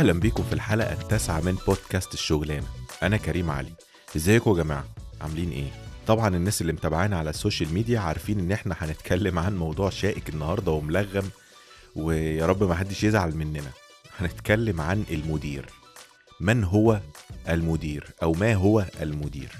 أهلا 0.00 0.12
بيكم 0.12 0.42
في 0.42 0.52
الحلقة 0.52 0.92
التاسعة 0.92 1.40
من 1.40 1.58
بودكاست 1.66 2.14
الشغلانة. 2.14 2.66
أنا 3.02 3.16
كريم 3.16 3.50
علي. 3.50 3.72
إزيكم 4.16 4.50
يا 4.50 4.62
جماعة؟ 4.62 4.84
عاملين 5.20 5.50
إيه؟ 5.50 5.70
طبعا 6.06 6.36
الناس 6.36 6.60
اللي 6.60 6.72
متابعانا 6.72 7.18
على 7.18 7.30
السوشيال 7.30 7.74
ميديا 7.74 8.00
عارفين 8.00 8.38
إن 8.38 8.52
إحنا 8.52 8.76
هنتكلم 8.78 9.38
عن 9.38 9.56
موضوع 9.56 9.90
شائك 9.90 10.28
النهارده 10.28 10.72
وملغم 10.72 11.30
ويا 11.96 12.46
رب 12.46 12.64
ما 12.64 12.74
حدش 12.74 13.04
يزعل 13.04 13.36
مننا. 13.36 13.70
هنتكلم 14.18 14.80
عن 14.80 15.04
المدير. 15.10 15.66
من 16.40 16.64
هو 16.64 17.00
المدير؟ 17.48 18.06
أو 18.22 18.32
ما 18.32 18.54
هو 18.54 18.84
المدير؟ 19.00 19.50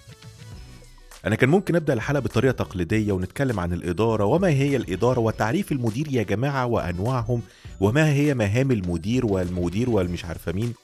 أنا 1.26 1.34
كان 1.36 1.48
ممكن 1.48 1.76
أبدأ 1.76 1.92
الحلقة 1.92 2.20
بطريقة 2.20 2.52
تقليدية 2.52 3.12
ونتكلم 3.12 3.60
عن 3.60 3.72
الإدارة 3.72 4.24
وما 4.24 4.48
هي 4.48 4.76
الإدارة 4.76 5.20
وتعريف 5.20 5.72
المدير 5.72 6.06
يا 6.10 6.22
جماعة 6.22 6.66
وأنواعهم 6.66 7.42
وما 7.80 8.12
هي 8.12 8.34
مهام 8.34 8.70
المدير 8.70 9.26
والمدير 9.26 9.90
والمش 9.90 10.24
عارفة 10.24 10.52
مين. 10.52 10.74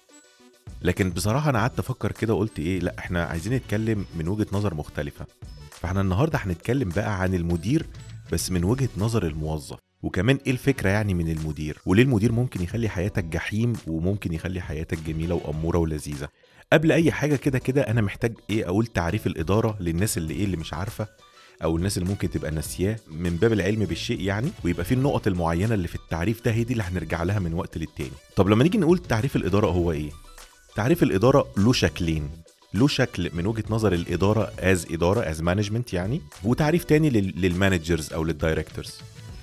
لكن 0.83 1.11
بصراحة 1.11 1.51
أنا 1.51 1.59
قعدت 1.59 1.79
أفكر 1.79 2.13
كده 2.13 2.35
وقلت 2.35 2.59
إيه 2.59 2.79
لأ 2.81 2.95
إحنا 2.99 3.25
عايزين 3.25 3.53
نتكلم 3.53 4.05
من 4.19 4.29
وجهة 4.29 4.47
نظر 4.53 4.75
مختلفة. 4.75 5.27
فإحنا 5.71 6.01
النهارده 6.01 6.39
هنتكلم 6.39 6.89
بقى 6.89 7.21
عن 7.23 7.35
المدير 7.35 7.87
بس 8.33 8.51
من 8.51 8.65
وجهة 8.65 8.89
نظر 8.99 9.27
الموظف. 9.27 9.79
وكمان 10.03 10.39
إيه 10.47 10.53
الفكرة 10.53 10.89
يعني 10.91 11.15
من 11.15 11.31
المدير؟ 11.31 11.79
وليه 11.87 12.03
المدير 12.03 12.33
ممكن 12.33 12.63
يخلي 12.63 12.89
حياتك 12.89 13.25
جحيم 13.25 13.73
وممكن 13.87 14.33
يخلي 14.33 14.61
حياتك 14.61 14.99
جميلة 15.07 15.35
وأمورة 15.35 15.79
ولذيذة؟ 15.79 16.29
قبل 16.73 16.93
أي 16.93 17.13
حاجة 17.13 17.37
كده 17.37 17.59
كده 17.59 17.83
أنا 17.83 18.01
محتاج 18.01 18.35
إيه؟ 18.51 18.67
أقول 18.69 18.87
تعريف 18.87 19.27
الإدارة 19.27 19.77
للناس 19.81 20.19
اللي 20.19 20.35
إيه؟ 20.35 20.45
اللي 20.45 20.57
مش 20.57 20.75
عارفة 20.75 21.07
أو 21.65 21.77
الناس 21.77 21.99
اللي 21.99 22.09
ممكن 22.09 22.31
تبقى 22.31 22.51
ناسياه 22.51 22.97
من 23.11 23.37
باب 23.37 23.53
العلم 23.53 23.85
بالشيء 23.85 24.21
يعني 24.21 24.51
ويبقى 24.65 24.85
في 24.85 24.95
النقط 24.95 25.27
المعينة 25.27 25.75
اللي 25.75 25.89
في 25.89 25.95
التعريف 25.95 26.45
ده 26.45 26.51
هي 26.53 26.65
دي 26.65 26.73
اللي 26.73 26.83
هنرجع 26.85 27.23
لها 27.23 27.39
من 27.39 27.55
وقت 27.55 27.79
للتاني. 27.79 28.11
طب 28.37 28.49
لما 28.49 28.65
نيجي 28.65 28.79
نقول 28.79 28.99
تعريف 28.99 29.37
الإدارة 29.37 29.67
هو 29.67 29.93
إيه؟ 29.93 30.11
تعريف 30.77 31.03
الإدارة 31.03 31.49
له 31.57 31.73
شكلين. 31.73 32.31
له 32.75 32.89
شكل 32.89 33.31
من 33.35 33.47
وجهة 33.47 33.65
نظر 33.71 33.93
الإدارة 33.93 34.53
as 34.59 34.87
إدارة 34.91 35.21
as 35.31 35.43
management 35.43 35.93
يعني 35.93 36.21
وتعريف 36.45 36.85
تاني 36.85 37.11
لل 37.11 37.31
managers 37.31 38.13
أو 38.13 38.25
لل 38.25 38.38
directors 38.38 38.95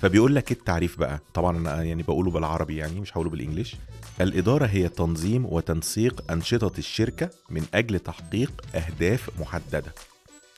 فبيقول 0.04 0.34
لك 0.34 0.52
التعريف 0.52 0.98
بقى. 0.98 1.20
طبعا 1.34 1.58
أنا 1.58 1.82
يعني 1.82 2.02
بقوله 2.02 2.30
بالعربي 2.30 2.76
يعني 2.76 3.00
مش 3.00 3.12
هقوله 3.12 3.30
بال 3.30 3.39
English. 3.39 3.76
الإدارة 4.20 4.66
هي 4.66 4.88
تنظيم 4.88 5.46
وتنسيق 5.46 6.32
أنشطة 6.32 6.78
الشركة 6.78 7.30
من 7.50 7.64
أجل 7.74 7.98
تحقيق 7.98 8.64
أهداف 8.74 9.40
محددة. 9.40 9.94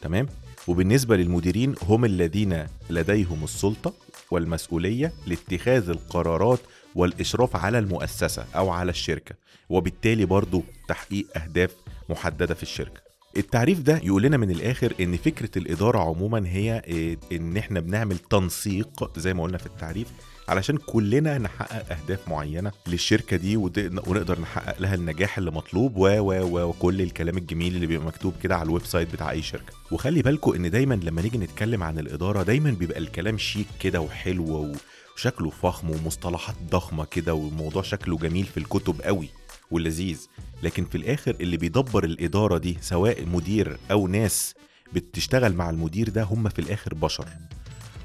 تمام؟ 0.01 0.27
وبالنسبة 0.69 1.17
للمديرين 1.17 1.75
هم 1.83 2.05
الذين 2.05 2.67
لديهم 2.91 3.45
السلطة 3.45 3.95
والمسؤولية 4.31 5.13
لاتخاذ 5.27 5.91
القرارات 5.91 6.61
والإشراف 6.95 7.57
على 7.57 7.79
المؤسسة 7.79 8.47
أو 8.55 8.71
على 8.71 8.91
الشركة 8.91 9.35
وبالتالي 9.69 10.25
برضو 10.25 10.63
تحقيق 10.89 11.27
أهداف 11.37 11.71
محددة 12.09 12.55
في 12.55 12.63
الشركة. 12.63 13.06
التعريف 13.37 13.81
ده 13.81 14.01
يقول 14.05 14.23
لنا 14.23 14.37
من 14.37 14.51
الآخر 14.51 14.93
إن 15.01 15.17
فكرة 15.17 15.51
الإدارة 15.59 15.99
عموما 15.99 16.49
هي 16.49 16.83
إيه، 16.87 17.19
إن 17.33 17.57
إحنا 17.57 17.81
بنعمل 17.81 18.19
تنسيق 18.19 19.19
زي 19.19 19.35
ما 19.35 19.43
قلنا 19.43 19.59
في 19.59 19.67
التعريف 19.67 20.07
علشان 20.49 20.77
كلنا 20.77 21.39
نحقق 21.39 21.93
أهداف 21.93 22.29
معينة 22.29 22.73
للشركة 22.87 23.37
دي 23.37 23.57
ونقدر 23.57 24.41
نحقق 24.41 24.81
لها 24.81 24.95
النجاح 24.95 25.39
اللي 25.39 25.51
مطلوب 25.51 25.97
و 25.97 26.07
و 26.21 26.69
وكل 26.69 27.03
الكلام 27.03 27.37
الجميل 27.39 27.75
اللي 27.75 27.87
بيبقى 27.87 28.07
مكتوب 28.07 28.35
كده 28.43 28.57
على 28.57 28.67
ال 28.67 28.87
website 28.87 29.13
بتاع 29.13 29.31
أي 29.31 29.43
شركة. 29.43 29.73
وخلي 29.91 30.23
بالكم 30.23 30.53
إن 30.53 30.71
دايما 30.71 30.95
لما 30.95 31.23
نيجي 31.23 31.39
نتكلم 31.39 31.83
عن 31.83 31.99
الإدارة 31.99 32.43
دايما 32.43 32.71
بيبقى 32.71 32.99
الكلام 32.99 33.39
شيك 33.39 33.67
كده 33.81 34.01
وحلو 34.01 34.73
وشكله 35.17 35.51
فخم 35.51 35.91
ومصطلحات 35.91 36.57
ضخمة 36.71 37.05
كده 37.05 37.35
والموضوع 37.35 37.83
شكله 37.83 38.17
جميل 38.19 38.45
في 38.45 38.57
الكتب 38.57 39.03
قوي. 39.03 39.29
ولذيذ 39.71 40.27
لكن 40.63 40.85
في 40.85 40.99
الآخر 40.99 41.37
اللي 41.41 41.57
بيدبر 41.57 42.05
الإدارة 42.05 42.59
دي 42.59 42.79
سواء 42.81 43.27
مدير 43.27 43.79
أو 43.91 44.07
ناس 44.09 44.55
بتشتغل 44.93 45.55
مع 45.55 45.71
المدير 45.71 46.09
ده 46.09 46.23
هم 46.23 46.49
في 46.49 46.59
الآخر 46.59 46.95
بشر. 46.95 47.29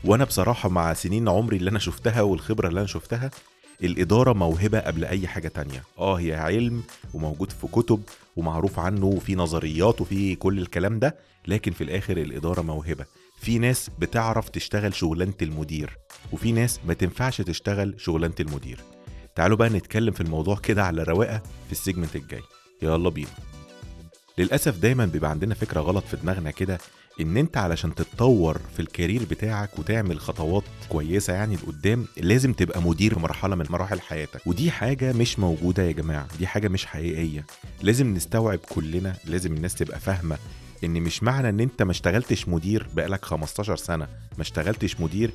وأنا 0.03 0.23
بصراحة 0.23 0.69
مع 0.69 0.93
سنين 0.93 1.29
عمري 1.29 1.57
اللي 1.57 1.69
أنا 1.69 1.79
شفتها 1.79 2.21
والخبرة 2.21 2.67
اللي 2.67 2.79
أنا 2.79 2.87
شفتها 2.87 3.31
الإدارة 3.83 4.33
موهبة 4.33 4.79
قبل 4.79 5.05
أي 5.05 5.27
حاجة 5.27 5.47
تانية. 5.47 5.83
آه 5.97 6.15
هي 6.15 6.33
علم 6.33 6.83
وموجود 7.13 7.51
في 7.51 7.67
كتب 7.67 8.01
ومعروف 8.35 8.79
عنه 8.79 9.05
وفي 9.05 9.35
نظريات 9.35 10.01
وفي 10.01 10.35
كل 10.35 10.59
الكلام 10.59 10.99
ده 10.99 11.15
لكن 11.47 11.71
في 11.71 11.83
الآخر 11.83 12.17
الإدارة 12.17 12.61
موهبة. 12.61 13.05
في 13.41 13.59
ناس 13.59 13.89
بتعرف 13.99 14.49
تشتغل 14.49 14.93
شغلانة 14.93 15.33
المدير 15.41 15.97
وفي 16.31 16.51
ناس 16.51 16.79
ما 16.87 16.93
تنفعش 16.93 17.41
تشتغل 17.41 17.93
شغلانة 17.97 18.35
المدير. 18.39 18.79
تعالوا 19.35 19.57
بقى 19.57 19.69
نتكلم 19.69 20.11
في 20.13 20.21
الموضوع 20.21 20.55
كده 20.55 20.83
على 20.83 21.03
رواقة 21.03 21.41
في 21.65 21.71
ال 21.71 21.77
segment 21.77 22.15
الجاي. 22.15 22.41
يلا 22.81 23.09
بينا. 23.09 23.29
للأسف 24.37 24.77
دايما 24.77 25.05
بيبقى 25.05 25.29
عندنا 25.31 25.55
فكرة 25.55 25.79
غلط 25.81 26.03
في 26.05 26.17
دماغنا 26.17 26.51
كده 26.51 26.77
إن 27.21 27.37
أنت 27.37 27.57
علشان 27.57 27.95
تتطور 27.95 28.57
في 28.73 28.79
ال 28.79 28.85
career 28.85 29.21
بتاعك 29.31 29.79
وتعمل 29.79 30.19
خطوات 30.19 30.63
كويسة 30.89 31.33
يعني 31.33 31.55
لقدام 31.55 32.05
لازم 32.17 32.53
تبقى 32.53 32.81
مدير 32.81 33.19
مرحلة 33.19 33.55
من 33.55 33.65
مراحل 33.69 34.01
حياتك. 34.01 34.47
ودي 34.47 34.71
حاجة 34.71 35.13
مش 35.13 35.39
موجودة 35.39 35.83
يا 35.83 35.91
جماعة 35.91 36.27
دي 36.39 36.47
حاجة 36.47 36.67
مش 36.67 36.85
حقيقية. 36.85 37.45
لازم 37.81 38.13
نستوعب 38.13 38.59
كلنا 38.59 39.15
لازم 39.25 39.53
الناس 39.53 39.75
تبقى 39.75 39.99
فاهمة 39.99 40.37
إن 40.83 40.91
مش 41.01 41.23
معنى 41.23 41.49
إن 41.49 41.59
أنت 41.59 41.83
ما 41.83 41.91
اشتغلتش 41.91 42.47
مدير 42.47 42.87
بقالك 42.93 43.25
15 43.25 43.75
سنة. 43.75 44.07
ما 44.37 44.41
اشتغلتش 44.41 44.99
مدير 44.99 45.31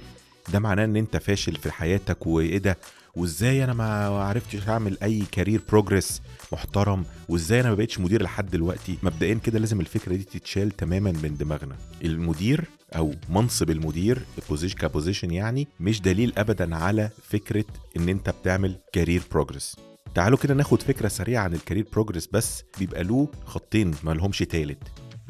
ده 0.53 0.59
معناه 0.59 0.85
إن 0.85 0.97
أنت 0.97 1.17
فاشل 1.17 1.57
في 1.57 1.71
حياتك 1.73 2.27
وإيه 2.27 2.59
ده؟ 2.59 2.79
وازاي 3.17 3.65
أنا 3.65 3.73
ما 3.73 4.07
عرفتش 4.09 4.69
اعمل 4.69 4.99
اي 5.03 5.23
career 5.33 5.61
progress 5.69 6.23
محترم 6.53 7.05
وازاي 7.29 7.61
أنا 7.61 7.69
ما 7.69 7.75
بقتش 7.75 7.99
مدير 8.01 8.23
لحد 8.23 8.51
دلوقتي؟ 8.51 8.99
مبدئيا 9.03 9.35
كده 9.35 9.59
لازم 9.59 9.81
الفكرة 9.81 10.15
دي 10.17 10.25
تتشال 10.25 10.71
تماما 10.71 11.13
من 11.23 11.37
دماغنا. 11.37 11.77
المدير 12.05 12.65
أو 12.97 13.15
منصب 13.29 13.71
المدير 13.71 14.23
position 14.49 14.79
ك 14.79 14.84
position 14.84 15.31
يعني 15.31 15.69
مش 15.81 16.01
دليل 16.01 16.33
ابدا 16.39 16.77
على 16.77 17.11
فكرة 17.23 17.65
إن 17.97 18.09
أنت 18.09 18.31
بتعمل 18.31 18.77
career 18.93 19.23
progress 19.33 19.77
تعالوا 20.15 20.39
كده 20.39 20.55
ناخد 20.55 20.83
فكرة 20.83 21.09
سريعة 21.09 21.43
عن 21.45 21.55
ال 21.55 21.59
career 21.59 21.87
progress 21.93 22.29
بس 22.33 22.63
بيبقى 22.79 23.05
له 23.05 23.29
خطين 23.47 23.95
ما 24.05 24.11
لهمش 24.13 24.39
تالت. 24.39 24.79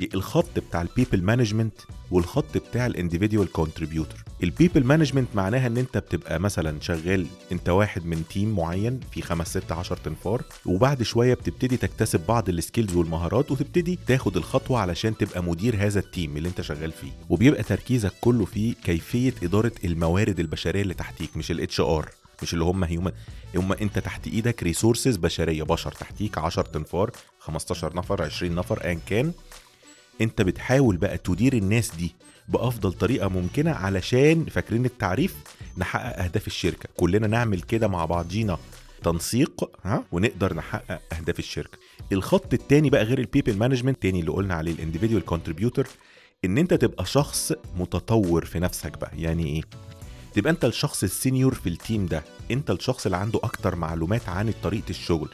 الخط 0.01 0.59
بتاع 0.59 0.83
ال 0.83 0.88
people 0.88 1.23
management 1.23 1.75
والخط 2.11 2.57
بتاع 2.57 2.87
ال 2.87 2.93
individual 2.93 3.53
contributor 3.53 4.25
ال 4.43 4.49
people 4.49 4.85
management 4.85 5.29
معناها 5.35 5.67
إن 5.67 5.77
أنت 5.77 5.99
بتبقى 5.99 6.41
مثلا 6.41 6.81
شغال 6.81 7.27
أنت 7.53 7.69
واحد 7.69 8.07
من 8.07 8.25
team 8.31 8.57
معين 8.57 9.01
في 9.13 9.23
خمس 9.23 9.49
ست 9.49 9.73
عشر 9.73 9.97
تنفار 9.97 10.43
وبعد 10.67 11.03
شوية 11.03 11.35
بتبتدي 11.35 11.77
تكتسب 11.77 12.21
بعض 12.29 12.49
ال 12.49 12.55
skills 12.55 12.95
والمهارات 12.97 13.51
وتبتدي 13.51 13.99
تاخد 14.07 14.37
الخطوة 14.37 14.79
علشان 14.81 15.17
تبقى 15.17 15.43
مدير 15.43 15.77
هذا 15.87 16.01
ال 16.01 16.08
team 16.08 16.37
اللي 16.37 16.49
أنت 16.49 16.61
شغال 16.61 16.93
فيه. 16.93 17.11
وبيبقى 17.31 17.63
تركيزك 17.63 18.13
كله 18.21 18.45
في 18.45 18.73
كيفية 18.85 19.35
إدارة 19.43 19.73
الموارد 19.85 20.41
البشرية 20.41 20.83
اللي 20.83 20.95
تحتيك 20.95 21.37
مش 21.37 21.51
ال 21.51 21.81
HR 21.81 22.11
مش 22.43 22.55
اللي 22.55 22.65
هم 22.65 22.85
human 22.85 23.13
هم 23.57 23.73
أنت 23.73 23.99
تحت 23.99 24.27
إيدك 24.27 24.63
resources 24.63 25.17
بشرية 25.17 25.63
بشر 25.63 25.93
تحتيك 25.93 26.39
10 26.39 26.63
تنفار 26.63 27.11
15 27.39 27.97
نفر 27.97 28.23
20 28.23 28.55
نفر 28.55 28.85
ايا 28.85 29.01
كان. 29.07 29.33
انت 30.21 30.43
بتحاول 30.43 30.97
بقى 30.97 31.19
تدير 31.19 31.53
الناس 31.53 31.95
دي 31.97 32.15
بأفضل 32.49 32.93
طريقة 32.93 33.29
ممكنة 33.29 33.71
علشان 33.71 34.45
فاكرين 34.45 34.85
التعريف؟ 34.85 35.35
نحقق 35.79 36.23
أهداف 36.23 36.47
الشركة. 36.47 36.89
كلنا 36.97 37.27
نعمل 37.27 37.61
كده 37.63 37.89
مع 37.89 38.05
بعضينا 38.05 38.59
تنسيق 39.05 39.71
ها؟ 39.85 40.05
ونقدر 40.13 40.55
نحقق 40.55 41.01
أهداف 41.13 41.39
الشركة. 41.39 41.79
الخط 42.13 42.55
التاني 42.55 42.91
بقى 42.91 43.05
غير 43.05 43.19
ال 43.19 43.24
people 43.24 43.57
management 43.57 44.03
تاني 44.03 44.21
اللي 44.21 44.31
قلنا 44.31 44.55
عليه 44.55 44.73
ال 44.73 44.77
individual 44.77 45.25
contributor 45.25 45.87
إن 46.45 46.59
أنت 46.59 46.75
تبقى 46.75 47.07
شخص 47.07 47.53
متطور 47.77 48.45
في 48.45 48.59
نفسك 48.59 48.99
بقى. 48.99 49.11
يعني 49.19 49.47
إيه؟ 49.47 49.63
تبقى 50.35 50.51
أنت 50.53 50.65
الشخص 50.65 51.03
ال 51.03 51.10
senior 51.10 51.55
في 51.55 51.69
ال 51.69 51.76
team 51.76 52.07
ده. 52.07 52.23
أنت 52.51 52.71
الشخص 52.71 53.07
اللي 53.07 53.17
عنده 53.17 53.41
أكتر 53.43 53.77
معلومات 53.77 54.29
عن 54.29 54.53
طريقة 54.63 54.91
الشغل. 54.91 55.29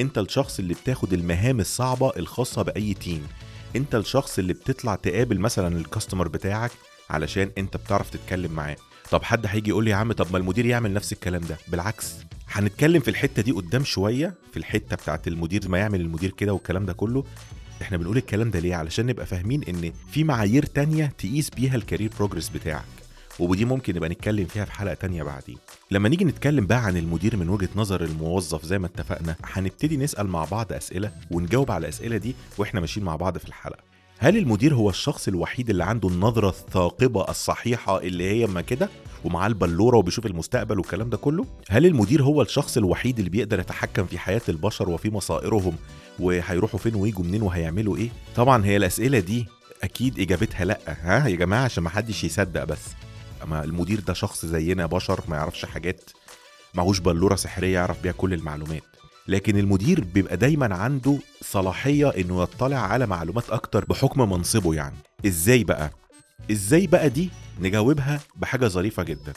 أنت 0.00 0.18
الشخص 0.18 0.58
اللي 0.58 0.74
بتاخد 0.74 1.12
المهام 1.12 1.60
الصعبة 1.60 2.12
الخاصة 2.16 2.62
بأي 2.62 2.94
team 2.94 3.26
انت 3.76 3.94
الشخص 3.94 4.38
اللي 4.38 4.52
بتطلع 4.52 4.94
تقابل 4.94 5.38
مثلا 5.40 5.76
ال 5.78 5.84
customer 5.84 6.28
بتاعك 6.28 6.70
علشان 7.10 7.50
انت 7.58 7.76
بتعرف 7.76 8.10
تتكلم 8.10 8.52
معاه. 8.52 8.76
طب 9.10 9.22
حد 9.22 9.46
هيجي 9.46 9.70
يقول 9.70 9.84
لي 9.84 9.90
يا 9.90 9.96
عم 9.96 10.12
طب 10.12 10.26
ما 10.32 10.38
المدير 10.38 10.66
يعمل 10.66 10.92
نفس 10.92 11.12
الكلام 11.12 11.40
ده. 11.42 11.56
بالعكس 11.68 12.12
هنتكلم 12.48 13.00
في 13.00 13.08
الحتة 13.10 13.42
دي 13.42 13.52
قدام 13.52 13.84
شوية 13.84 14.34
في 14.52 14.56
الحتة 14.56 14.96
بتاعت 14.96 15.28
المدير 15.28 15.68
ما 15.68 15.78
يعمل 15.78 16.00
المدير 16.00 16.30
كده 16.30 16.52
والكلام 16.52 16.86
ده 16.86 16.92
كله. 16.92 17.24
إحنا 17.82 17.96
بنقول 17.96 18.16
الكلام 18.16 18.50
ده 18.50 18.58
ليه؟ 18.58 18.74
علشان 18.74 19.06
نبقى 19.06 19.26
فاهمين 19.26 19.64
إن 19.64 19.92
في 20.10 20.24
معايير 20.24 20.64
تانية 20.66 21.06
تقيس 21.18 21.50
بيها 21.50 21.76
ال 21.76 21.81
career 21.81 22.10
progress 22.18 22.48
بتاعك. 22.48 22.84
ودي 23.38 23.64
ممكن 23.64 23.94
نبقى 23.96 24.08
نتكلم 24.08 24.46
فيها 24.46 24.64
في 24.64 24.72
حلقة 24.72 24.94
تانية 24.94 25.22
بعدين 25.22 25.56
لما 25.90 26.08
نيجي 26.08 26.24
نتكلم 26.24 26.66
بقى 26.66 26.84
عن 26.84 26.96
المدير 26.96 27.36
من 27.36 27.48
وجهة 27.48 27.68
نظر 27.76 28.04
الموظف 28.04 28.64
زي 28.64 28.78
ما 28.78 28.86
اتفقنا 28.86 29.36
هنبتدي 29.44 29.96
نسأل 29.96 30.26
مع 30.26 30.44
بعض 30.44 30.72
أسئلة 30.72 31.12
ونجاوب 31.30 31.70
على 31.70 31.82
الأسئلة 31.86 32.16
دي 32.16 32.34
وإحنا 32.58 32.80
ماشيين 32.80 33.06
مع 33.06 33.16
بعض 33.16 33.38
في 33.38 33.44
الحلقة 33.48 33.94
هل 34.18 34.36
المدير 34.36 34.74
هو 34.74 34.90
الشخص 34.90 35.28
الوحيد 35.28 35.70
اللي 35.70 35.84
عنده 35.84 36.08
النظرة 36.08 36.48
الثاقبة 36.48 37.28
الصحيحة 37.28 38.00
اللي 38.00 38.30
هي 38.30 38.46
ما 38.46 38.60
كده 38.60 38.88
ومعاه 39.24 39.46
البلورة 39.46 39.96
وبيشوف 39.98 40.26
المستقبل 40.26 40.78
والكلام 40.78 41.10
ده 41.10 41.16
كله؟ 41.16 41.46
هل 41.68 41.86
المدير 41.86 42.22
هو 42.22 42.42
الشخص 42.42 42.76
الوحيد 42.76 43.18
اللي 43.18 43.30
بيقدر 43.30 43.60
يتحكم 43.60 44.06
في 44.06 44.18
حياة 44.18 44.40
البشر 44.48 44.90
وفي 44.90 45.10
مصائرهم 45.10 45.76
وهيروحوا 46.18 46.78
فين 46.78 46.94
ويجوا 46.94 47.24
منين 47.24 47.42
وهيعملوا 47.42 47.96
إيه؟ 47.96 48.08
طبعا 48.36 48.64
هي 48.64 48.76
الأسئلة 48.76 49.18
دي 49.18 49.46
أكيد 49.82 50.20
إجابتها 50.20 50.64
لأ 50.64 50.78
ها 50.86 51.28
يا 51.28 51.36
جماعة 51.36 51.64
عشان 51.64 51.82
ما 51.84 51.90
حدش 51.90 52.24
يصدق 52.24 52.64
بس 52.64 52.80
أما 53.44 53.64
المدير 53.64 54.00
ده 54.00 54.12
شخص 54.14 54.46
زينا 54.46 54.86
بشر 54.86 55.20
ما 55.28 55.36
يعرفش 55.36 55.64
حاجات 55.64 56.10
معهوش 56.74 56.98
بلورة 56.98 57.36
سحرية 57.36 57.74
يعرف 57.74 58.02
بيها 58.02 58.12
كل 58.12 58.34
المعلومات. 58.34 58.82
لكن 59.28 59.58
المدير 59.58 60.04
بيبقى 60.04 60.36
دايما 60.36 60.74
عنده 60.74 61.18
صلاحية 61.42 62.08
إنه 62.08 62.42
يطلع 62.42 62.76
على 62.76 63.06
معلومات 63.06 63.50
أكتر 63.50 63.84
بحكم 63.84 64.30
منصبه 64.32 64.74
يعني. 64.74 64.96
إزاي 65.26 65.64
بقى؟ 65.64 65.90
إزاي 66.50 66.86
بقى 66.86 67.10
دي 67.10 67.30
نجاوبها 67.60 68.20
بحاجة 68.36 68.66
ظريفة 68.66 69.02
جدا؟ 69.02 69.32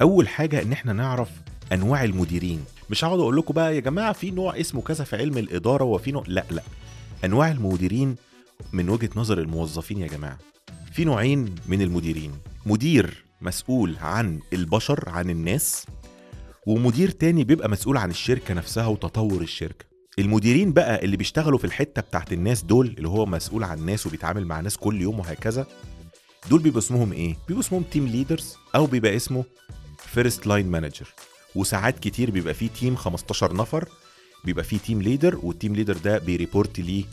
أول 0.00 0.28
حاجة 0.28 0.62
إن 0.62 0.72
إحنا 0.72 0.92
نعرف 0.92 1.28
أنواع 1.72 2.04
المديرين. 2.04 2.64
مش 2.90 3.04
هقعد 3.04 3.18
أقول 3.18 3.36
لكم 3.36 3.54
بقى 3.54 3.74
يا 3.74 3.80
جماعة 3.80 4.12
في 4.12 4.30
نوع 4.30 4.60
اسمه 4.60 4.82
كذا 4.82 5.04
في 5.04 5.16
علم 5.16 5.38
الإدارة 5.38 5.84
وفي 5.84 6.12
نوع 6.12 6.24
لا 6.26 6.44
لا. 6.50 6.62
أنواع 7.24 7.50
المديرين 7.50 8.16
من 8.72 8.88
وجهة 8.90 9.10
نظر 9.16 9.38
الموظفين 9.38 9.98
يا 9.98 10.06
جماعة. 10.06 10.38
في 10.92 11.04
نوعين 11.04 11.54
من 11.66 11.82
المديرين. 11.82 12.32
مدير 12.66 13.24
مسؤول 13.40 13.96
عن 14.00 14.40
البشر 14.52 15.04
عن 15.08 15.30
الناس 15.30 15.86
ومدير 16.66 17.10
تاني 17.10 17.44
بيبقى 17.44 17.68
مسؤول 17.68 17.96
عن 17.96 18.10
الشركة 18.10 18.54
نفسها 18.54 18.86
وتطور 18.86 19.42
الشركة. 19.42 19.84
المديرين 20.18 20.72
بقى 20.72 21.04
اللي 21.04 21.16
بيشتغلوا 21.16 21.58
في 21.58 21.64
الحتة 21.64 22.02
بتاعت 22.02 22.32
الناس 22.32 22.62
دول 22.62 22.86
اللي 22.98 23.08
هو 23.08 23.26
مسؤول 23.26 23.64
عن 23.64 23.78
الناس 23.78 24.06
وبيتعامل 24.06 24.46
مع 24.46 24.60
ناس 24.60 24.76
كل 24.76 25.00
يوم 25.00 25.18
وهكذا 25.18 25.66
دول 26.50 26.60
بيبقى 26.62 26.78
اسمهم 26.78 27.12
إيه؟ 27.12 27.36
بيبقى 27.48 27.60
اسمهم 27.60 27.82
team 27.82 28.06
leaders 28.06 28.56
أو 28.74 28.86
بيبقى 28.86 29.16
اسمه 29.16 29.44
first 29.98 30.46
line 30.46 30.66
manager 30.70 31.14
وساعات 31.54 31.98
كتير 31.98 32.30
بيبقى 32.30 32.54
فيه 32.54 32.68
team 32.68 32.96
15 32.96 33.56
نفر 33.56 33.88
بيبقى 34.44 34.64
فيه 34.64 34.78
team 34.78 35.02
leader 35.02 35.38
وال 35.42 35.53
team 35.53 35.74
leader 35.74 35.96
ده 35.96 36.18
بي 36.18 36.34
report 36.34 36.80
ليه 36.80 37.04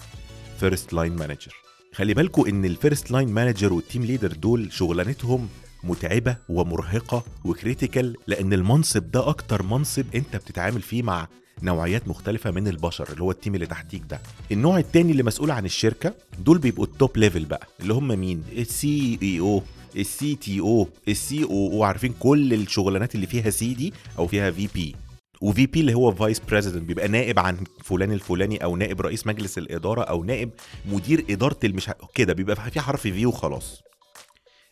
first 0.59 0.93
line 0.93 1.15
manager 1.15 1.55
خلي 1.93 2.13
بالكوا 2.13 2.47
إن 2.47 2.65
ال 2.65 2.73
first 2.73 3.11
line 3.11 3.29
manager 3.29 3.73
وال 3.73 3.84
team 3.84 4.05
leader 4.05 4.31
دول 4.33 4.73
شغلانتهم 4.73 5.49
متعبة 5.85 6.37
ومرهقة 6.49 7.23
و 7.45 7.53
critical 7.53 8.15
لأن 8.27 8.53
المنصب 8.53 9.11
ده 9.11 9.29
أكتر 9.29 9.63
منصب 9.63 10.05
أنت 10.15 10.35
بتتعامل 10.35 10.81
فيه 10.81 11.03
مع 11.03 11.27
نوعيات 11.63 12.07
مختلفة 12.07 12.51
من 12.51 12.67
البشر 12.67 13.09
اللي 13.11 13.23
هو 13.23 13.31
ال 13.31 13.36
team 13.36 13.55
اللي 13.55 13.65
تحتيك 13.65 14.03
ده. 14.09 14.19
النوع 14.51 14.79
التاني 14.79 15.11
اللي 15.11 15.23
مسؤول 15.23 15.51
عن 15.51 15.65
الشركة 15.65 16.13
دول 16.39 16.57
بيبقوا 16.57 16.85
ال 16.85 16.93
top 16.93 17.17
level 17.17 17.45
بقى 17.45 17.67
اللي 17.79 17.93
هم 17.93 18.07
مين؟ 18.07 18.43
ال 18.57 18.73
CEO 18.73 19.19
ال 19.23 19.25
CTO 19.25 19.31
ال 19.31 19.33
COO 19.33 19.39
أو 19.39 21.83
عارفين 21.83 22.13
كل 22.19 22.53
الشغلانات 22.53 23.15
اللي 23.15 23.27
فيها 23.27 23.49
C 23.49 23.73
دي 23.73 23.93
أو 24.17 24.27
فيها 24.27 24.51
VP 24.51 24.95
و 25.41 25.65
VP 25.65 25.79
اللي 25.79 25.93
هو 25.93 26.11
vice 26.11 26.39
president 26.39 26.83
بيبقى 26.83 27.07
نائب 27.07 27.39
عن 27.39 27.57
فلان 27.83 28.11
الفلاني 28.11 28.63
أو 28.63 28.75
نائب 28.77 29.01
رئيس 29.01 29.27
مجلس 29.27 29.57
الإدارة 29.57 30.01
أو 30.01 30.23
نائب 30.23 30.49
مدير 30.85 31.25
إدارة 31.29 31.59
المش 31.63 31.89
كده 32.15 32.33
بيبقى 32.33 32.55
في 32.71 32.79
حرف 32.81 33.01
V 33.01 33.25
وخلاص 33.25 33.81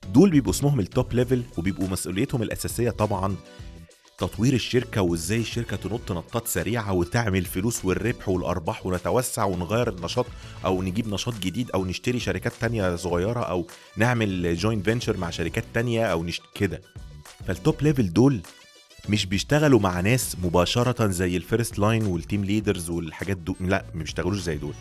دول 0.09 0.29
بيبقوا 0.29 0.51
اسمهم 0.51 0.79
ال 0.79 0.88
top 0.88 1.13
level 1.13 1.43
وبيبقوا 1.57 1.87
مسؤوليتهم 1.87 2.43
الأساسية 2.43 2.89
طبعا 2.89 3.35
تطوير 4.17 4.53
الشركة 4.53 5.01
وإزاي 5.01 5.39
الشركة 5.39 5.75
تنط 5.75 6.11
نطات 6.11 6.47
سريعة 6.47 6.93
وتعمل 6.93 7.45
فلوس 7.45 7.85
والربح 7.85 8.29
والأرباح 8.29 8.85
ونتوسع 8.85 9.43
ونغير 9.45 9.89
النشاط 9.89 10.25
أو 10.65 10.81
نجيب 10.81 11.07
نشاط 11.13 11.33
جديد 11.39 11.71
أو 11.71 11.85
نشتري 11.85 12.19
شركات 12.19 12.53
تانية 12.61 12.95
صغيرة 12.95 13.39
أو 13.39 13.67
نعمل 13.97 14.55
joint 14.57 14.85
venture 14.85 15.17
مع 15.17 15.29
شركات 15.29 15.63
تانية 15.73 16.05
أو 16.05 16.23
نشت 16.23 16.41
كده. 16.55 16.81
فال 17.47 17.58
top 17.58 17.75
level 17.81 18.13
دول 18.13 18.41
مش 19.09 19.25
بيشتغلوا 19.25 19.79
مع 19.79 19.99
ناس 19.99 20.37
مباشرة 20.43 21.07
زي 21.07 21.37
ال 21.37 21.44
first 21.44 21.79
line 21.79 22.05
وال 22.05 22.18
team 22.18 22.45
leaders 22.45 22.89
والحاجات 22.89 23.37
دول 23.37 23.55
لا 23.59 23.85
ما 23.93 24.01
بيشتغلوش 24.03 24.39
زي 24.39 24.57
دول. 24.57 24.73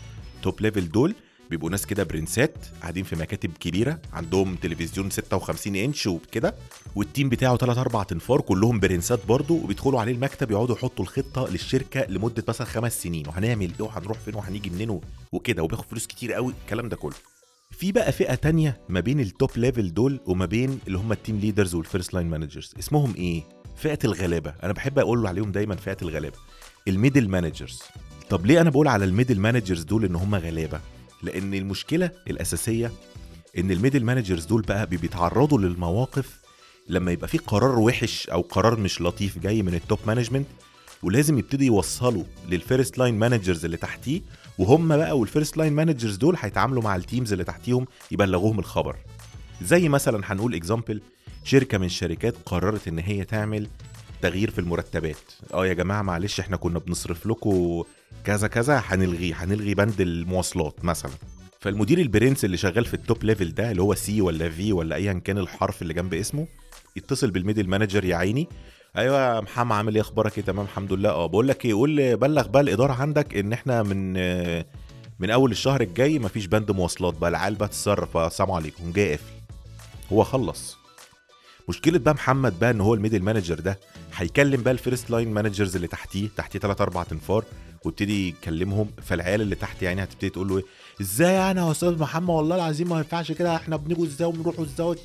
top 0.43 0.61
level 0.61 0.89
دول 0.91 1.15
بيبقوا 1.49 1.69
ناس 1.69 1.85
كده 1.85 2.03
برنسات 2.03 2.53
قاعدين 2.81 3.03
في 3.03 3.15
مكاتب 3.15 3.51
كبيرة 3.59 3.99
عندهم 4.13 4.55
تلفزيون 4.55 5.09
56 5.09 5.75
إنش 5.75 6.07
وكده 6.07 6.55
وال 6.95 7.06
team 7.06 7.29
بتاعه 7.29 7.57
3 7.57 7.81
4 7.81 8.03
تنفار 8.03 8.41
كلهم 8.41 8.79
برنسات 8.79 9.25
برضه 9.25 9.53
وبيدخلوا 9.55 9.99
عليه 10.01 10.11
المكتب 10.11 10.51
يقعدوا 10.51 10.75
يحطوا 10.75 11.05
الخطة 11.05 11.47
للشركة 11.49 12.05
لمدة 12.09 12.43
مثلا 12.47 12.67
خمس 12.67 13.03
سنين 13.03 13.27
وهنعمل 13.27 13.71
إيه 13.79 13.85
وهنروح 13.85 14.19
فين 14.19 14.35
وهنيجي 14.35 14.69
منين 14.69 14.99
وكده 15.31 15.63
وبياخد 15.63 15.85
فلوس 15.85 16.07
كتير 16.07 16.33
قوي 16.33 16.53
الكلام 16.65 16.89
ده 16.89 16.95
كله. 16.95 17.13
في 17.71 17.91
بقى 17.91 18.11
فئة 18.11 18.35
تانية 18.35 18.81
ما 18.89 18.99
بين 18.99 19.19
ال 19.19 19.27
top 19.27 19.49
level 19.55 19.93
دول 19.93 20.19
وما 20.25 20.45
بين 20.45 20.79
اللي 20.87 20.97
هم 20.97 21.11
ال 21.11 21.17
team 21.17 21.39
leaders 21.39 21.75
وال 21.75 21.86
first 21.86 22.13
line 22.13 22.27
managers 22.29 22.73
اسمهم 22.79 23.15
إيه؟ 23.15 23.43
فئة 23.77 23.99
الغلابة. 24.03 24.53
أنا 24.63 24.73
بحب 24.73 24.99
أقول 24.99 25.27
عليهم 25.27 25.51
دايما 25.51 25.75
فئة 25.75 25.97
الغلابة. 26.01 26.37
ال 26.87 26.93
middle 26.93 27.29
managers 27.29 27.81
طب 28.29 28.45
ليه 28.45 28.61
أنا 28.61 28.69
بقول 28.69 28.87
على 28.87 29.05
ال 29.05 29.10
middle 29.10 29.39
managers 29.39 29.83
دول 29.83 30.05
إن 30.05 30.15
هم 30.15 30.35
غلابة؟ 30.35 30.79
لأن 31.23 31.53
المشكلة 31.53 32.11
الأساسية 32.29 32.91
إن 33.57 33.71
ال 33.71 33.76
middle 33.76 34.03
managers 34.03 34.45
دول 34.45 34.61
بقى 34.61 34.85
بيتعرضوا 34.87 35.59
للمواقف 35.59 36.39
لما 36.89 37.11
يبقى 37.11 37.27
في 37.27 37.37
قرار 37.37 37.79
وحش 37.79 38.29
أو 38.29 38.41
قرار 38.41 38.79
مش 38.79 39.01
لطيف 39.01 39.39
جاي 39.39 39.61
من 39.61 39.73
ال 39.73 39.80
top 39.80 39.99
management 40.07 40.47
ولازم 41.03 41.37
يبتدي 41.39 41.65
يوصلوا 41.65 42.23
لل 42.49 42.63
first 42.63 42.97
line 42.97 43.19
managers 43.19 43.65
اللي 43.65 43.77
تحتيه 43.77 44.21
وهم 44.57 44.97
بقى 44.97 45.19
وال 45.19 45.30
first 45.30 45.57
line 45.57 45.73
managers 45.73 46.15
دول 46.15 46.35
هيتعاملوا 46.39 46.83
مع 46.83 46.95
ال 46.95 47.01
teams 47.01 47.31
اللي 47.31 47.43
تحتيهم 47.43 47.85
يبلغوهم 48.11 48.59
الخبر. 48.59 48.95
زي 49.61 49.89
مثلا 49.89 50.21
هنقول 50.25 50.55
example 50.55 51.01
شركة 51.43 51.77
من 51.77 51.85
الشركات 51.85 52.35
قررت 52.45 52.87
إن 52.87 52.99
هي 52.99 53.23
تعمل 53.25 53.67
تغيير 54.23 54.51
في 54.51 54.59
المرتبات. 54.59 55.31
آه 55.53 55.67
يا 55.67 55.73
جماعة 55.73 56.01
معلش 56.01 56.39
إحنا 56.39 56.57
كنا 56.57 56.79
بنصرف 56.79 57.27
لكم 57.27 57.83
كذا 58.23 58.47
كذا 58.47 58.83
هنلغيه 58.85 59.33
هنلغي 59.43 59.73
بند 59.75 60.01
المواصلات 60.01 60.85
مثلا. 60.85 61.11
فالمدير 61.59 61.97
البرنس 61.99 62.45
اللي 62.45 62.57
شغال 62.57 62.85
في 62.85 62.93
ال 62.93 63.00
top 63.00 63.23
level 63.23 63.53
ده 63.53 63.71
اللي 63.71 63.81
هو 63.81 63.93
C 63.93 64.21
ولا 64.21 64.49
في 64.49 64.73
ولا 64.73 64.95
ايا 64.95 65.13
كان 65.13 65.37
الحرف 65.37 65.81
اللي 65.81 65.93
جنب 65.93 66.13
اسمه 66.13 66.47
يتصل 66.95 67.31
بال 67.31 67.40
middle 67.40 67.67
manager 67.67 68.05
يا 68.05 68.15
عيني. 68.15 68.47
أيوه 68.97 69.35
يا 69.35 69.41
محمد 69.41 69.71
عامل 69.75 69.95
إيه؟ 69.95 70.01
أخبارك 70.01 70.37
إيه؟ 70.37 70.43
تمام 70.45 70.65
الحمد 70.65 70.93
لله. 70.93 71.09
آه 71.09 71.25
بقول 71.25 71.47
لك 71.47 71.65
إيه 71.65 71.73
قول 71.73 72.17
بلغ 72.17 72.47
بقى 72.47 72.61
الإدارة 72.61 72.93
عندك 72.93 73.37
إن 73.37 73.53
إحنا 73.53 73.83
من 73.83 74.13
من 75.19 75.29
أول 75.29 75.51
الشهر 75.51 75.81
الجاي 75.81 76.19
مفيش 76.19 76.45
بند 76.45 76.71
مواصلات 76.71 77.13
بقى. 77.13 77.29
العيال 77.29 77.55
بقى 77.55 77.67
تتصرف. 77.67 78.17
السلام 78.17 78.51
عليكم. 78.51 78.91
جاي 78.91 79.09
قافل. 79.09 79.23
هو 80.11 80.23
خلص. 80.23 80.77
مشكلة 81.69 81.99
بقى 81.99 82.13
محمد 82.13 82.59
بقى 82.59 82.71
إن 82.71 82.81
هو 82.81 82.93
ال 82.93 82.97
middle 82.97 83.21
manager 83.23 83.59
ده 83.59 83.79
هيكلم 84.15 84.63
بقى 84.63 84.71
ال 84.71 84.77
first 84.77 85.09
line 85.09 85.33
managers 85.33 85.75
اللي 85.75 85.87
تحتيه 85.87 86.29
تحتيه 86.37 86.59
3 86.59 86.81
4 86.81 87.03
تنفار 87.03 87.45
ويبتدي 87.85 88.27
يكلمهم 88.29 88.89
فالعيال 89.03 89.41
اللي 89.41 89.55
تحت 89.55 89.81
يعني 89.81 90.03
هتبتدي 90.03 90.29
تقول 90.29 90.47
له 90.47 90.57
إيه 90.57 90.63
إزاي 91.01 91.51
أنا 91.51 91.65
يا 91.65 91.71
أستاذ 91.71 91.99
محمد؟ 91.99 92.29
والله 92.29 92.55
العظيم 92.55 92.89
ما 92.89 92.97
ينفعش 92.97 93.31
كده 93.31 93.55
إحنا 93.55 93.75
بنيجوا 93.75 94.05
إزاي 94.05 94.27
وبنروحوا 94.27 94.65
إزاي 94.65 94.95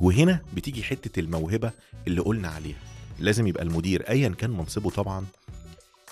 وهنا 0.00 0.40
بتيجي 0.56 0.82
حتة 0.82 1.20
الموهبة 1.20 1.70
اللي 2.06 2.20
قلنا 2.20 2.48
عليها. 2.48 2.76
لازم 3.18 3.46
يبقى 3.46 3.62
المدير 3.62 4.08
ايا 4.08 4.28
كان 4.28 4.50
منصبه 4.50 4.90
طبعا 4.90 5.24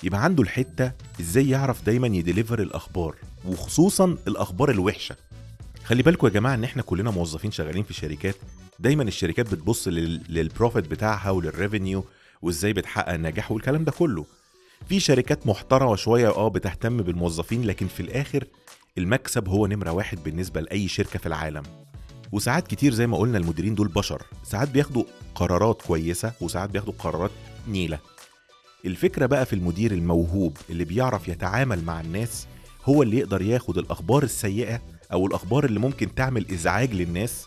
يبقى 0.02 0.24
عنده 0.24 0.42
الحتة 0.42 0.92
إزاي 1.20 1.48
يعرف 1.48 1.82
دايما 1.84 2.06
يديليفر 2.06 2.62
الأخبار 2.62 3.14
وخصوصا 3.48 4.16
الأخبار 4.28 4.70
الوحشة. 4.70 5.16
خلي 5.92 6.02
بالكم 6.02 6.26
يا 6.26 6.32
جماعة 6.32 6.54
إن 6.54 6.64
إحنا 6.64 6.82
كلنا 6.82 7.10
موظفين 7.10 7.50
شغالين 7.50 7.82
في 7.82 7.94
شركات. 7.94 8.36
دايما 8.78 9.02
الشركات 9.02 9.54
بتبص 9.54 9.88
للبروفيت 9.88 10.88
بتاعها 10.88 11.30
وللريفينيو 11.30 12.04
وإزاي 12.42 12.72
بتحقق 12.72 13.12
النجاح 13.12 13.52
والكلام 13.52 13.84
ده 13.84 13.92
كله. 13.92 14.24
في 14.88 15.00
شركات 15.00 15.46
محترمة 15.46 15.96
شوية 15.96 16.28
آه 16.28 16.48
بتهتم 16.48 16.96
بالموظفين 17.02 17.64
لكن 17.64 17.86
في 17.88 18.00
الآخر 18.00 18.44
المكسب 18.98 19.48
هو 19.48 19.66
نمرة 19.66 19.90
واحد 19.90 20.22
بالنسبة 20.24 20.60
لأي 20.60 20.88
شركة 20.88 21.18
في 21.18 21.26
العالم. 21.26 21.62
وساعات 22.32 22.66
كتير 22.66 22.92
زي 22.94 23.06
ما 23.06 23.16
قلنا 23.16 23.38
المديرين 23.38 23.74
دول 23.74 23.88
بشر. 23.88 24.22
ساعات 24.44 24.68
بياخدوا 24.68 25.04
قرارات 25.34 25.82
كويسة 25.82 26.32
وساعات 26.40 26.70
بياخدوا 26.70 26.94
قرارات 26.98 27.30
نيلة. 27.68 27.98
الفكرة 28.84 29.26
بقى 29.26 29.46
في 29.46 29.52
المدير 29.52 29.92
الموهوب 29.92 30.56
اللي 30.70 30.84
بيعرف 30.84 31.28
يتعامل 31.28 31.84
مع 31.84 32.00
الناس 32.00 32.46
هو 32.84 33.02
اللي 33.02 33.18
يقدر 33.18 33.42
ياخد 33.42 33.78
الأخبار 33.78 34.22
السيئة 34.22 34.91
أو 35.12 35.26
الأخبار 35.26 35.64
اللي 35.64 35.80
ممكن 35.80 36.14
تعمل 36.14 36.50
إزعاج 36.52 36.94
للناس 36.94 37.46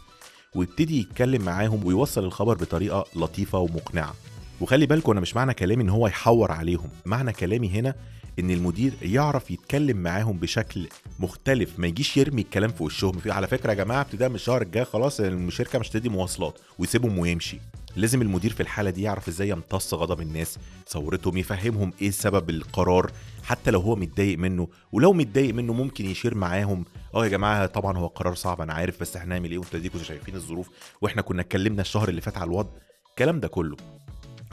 ويبتدي 0.56 1.00
يتكلم 1.00 1.42
معاهم 1.42 1.86
ويوصل 1.86 2.24
الخبر 2.24 2.54
بطريقة 2.54 3.06
لطيفة 3.16 3.60
ومقنعة. 3.60 4.14
وخلي 4.62 4.86
بالكم 4.86 5.12
أنا 5.12 5.22
مش 5.22 5.36
معنى 5.36 5.54
كلامي 5.54 5.84
إن 5.84 5.90
هو 5.90 6.08
يحور 6.08 6.52
عليهم. 6.52 6.90
معنى 7.06 7.34
كلامي 7.34 7.70
هنا 7.70 7.96
إن 8.40 8.52
المدير 8.52 8.94
يعرف 9.02 9.52
يتكلم 9.52 9.98
معاهم 9.98 10.38
بشكل 10.38 10.88
مختلف 11.20 11.80
ما 11.80 11.88
يجيش 11.88 12.18
يرمي 12.18 12.42
الكلام 12.42 12.72
في 12.72 12.84
وشهم. 12.84 13.12
في 13.12 13.32
على 13.32 13.48
فكرة 13.48 13.70
يا 13.70 13.76
جماعة 13.76 14.02
ابتداء 14.02 14.30
من 14.30 14.36
الشهر 14.36 14.62
الجاي 14.62 14.86
خلاص 14.86 15.20
الشركة 15.20 15.80
مش 15.80 15.90
تدي 15.90 16.10
مواصلات 16.10 16.60
ويسيبهم 16.80 17.20
ويمشي. 17.20 17.60
لازم 17.96 18.22
المدير 18.22 18.54
في 18.54 18.60
الحالة 18.60 18.90
دي 18.90 19.02
يعرف 19.02 19.28
إزاي 19.28 19.50
يمتص 19.50 19.94
غضب 19.94 20.22
الناس 20.22 20.58
ثورتهم 20.88 21.38
يفهمهم 21.38 21.94
إيه 22.02 22.12
سبب 22.12 22.50
القرار 22.50 23.12
حتى 23.44 23.72
لو 23.72 23.80
هو 23.80 23.96
متضايق 23.96 24.38
منه. 24.38 24.68
ولو 24.92 25.14
متضايق 25.14 25.54
منه 25.54 25.74
ممكن 25.74 26.06
يـ 26.06 26.11
share 26.11 26.36
معاهم. 26.36 26.86
آه 27.16 27.24
يا 27.24 27.30
جماعة 27.30 27.66
طبعا 27.66 27.98
هو 27.98 28.08
قرار 28.08 28.36
صعب 28.36 28.62
أنا 28.62 28.74
عارف 28.74 29.02
بس 29.02 29.16
إحنا 29.16 29.30
نعمل 29.30 29.52
إيه؟ 29.52 29.58
وأنتوا 29.58 30.04
شايفين 30.04 30.36
الظروف 30.36 30.70
وإحنا 31.02 31.22
كنا 31.22 31.42
اتكلمنا 31.42 31.82
الشهر 31.82 32.10
اللي 32.10 32.22
فات 32.22 32.38
على 32.38 32.48
الوضع 32.48 32.70
الكلام 33.10 33.40
ده 33.40 33.48
كله. 33.48 33.78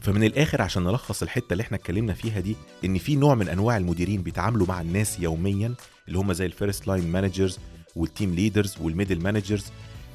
فمن 0.02 0.24
الآخر 0.24 0.62
عشان 0.62 0.82
نلخص 0.84 1.22
الحتة 1.22 1.52
اللي 1.52 1.62
إحنا 1.62 1.76
اتكلمنا 1.76 2.12
فيها 2.14 2.40
دي 2.40 2.56
إن 2.84 2.98
في 2.98 3.16
نوع 3.16 3.34
من 3.34 3.48
أنواع 3.48 3.76
المديرين 3.76 4.22
بيتعاملوا 4.22 4.66
مع 4.66 4.80
الناس 4.80 5.20
يوميا 5.20 5.74
اللي 6.08 6.18
هم 6.18 6.32
زي 6.32 6.46
ال 6.46 6.53
first 6.53 6.86
line 6.86 7.06
managers 7.12 7.58
وال 7.96 8.09
team 8.09 8.34
leaders 8.34 8.74
وال 8.80 8.91
middle 8.91 9.22
managers 9.22 9.64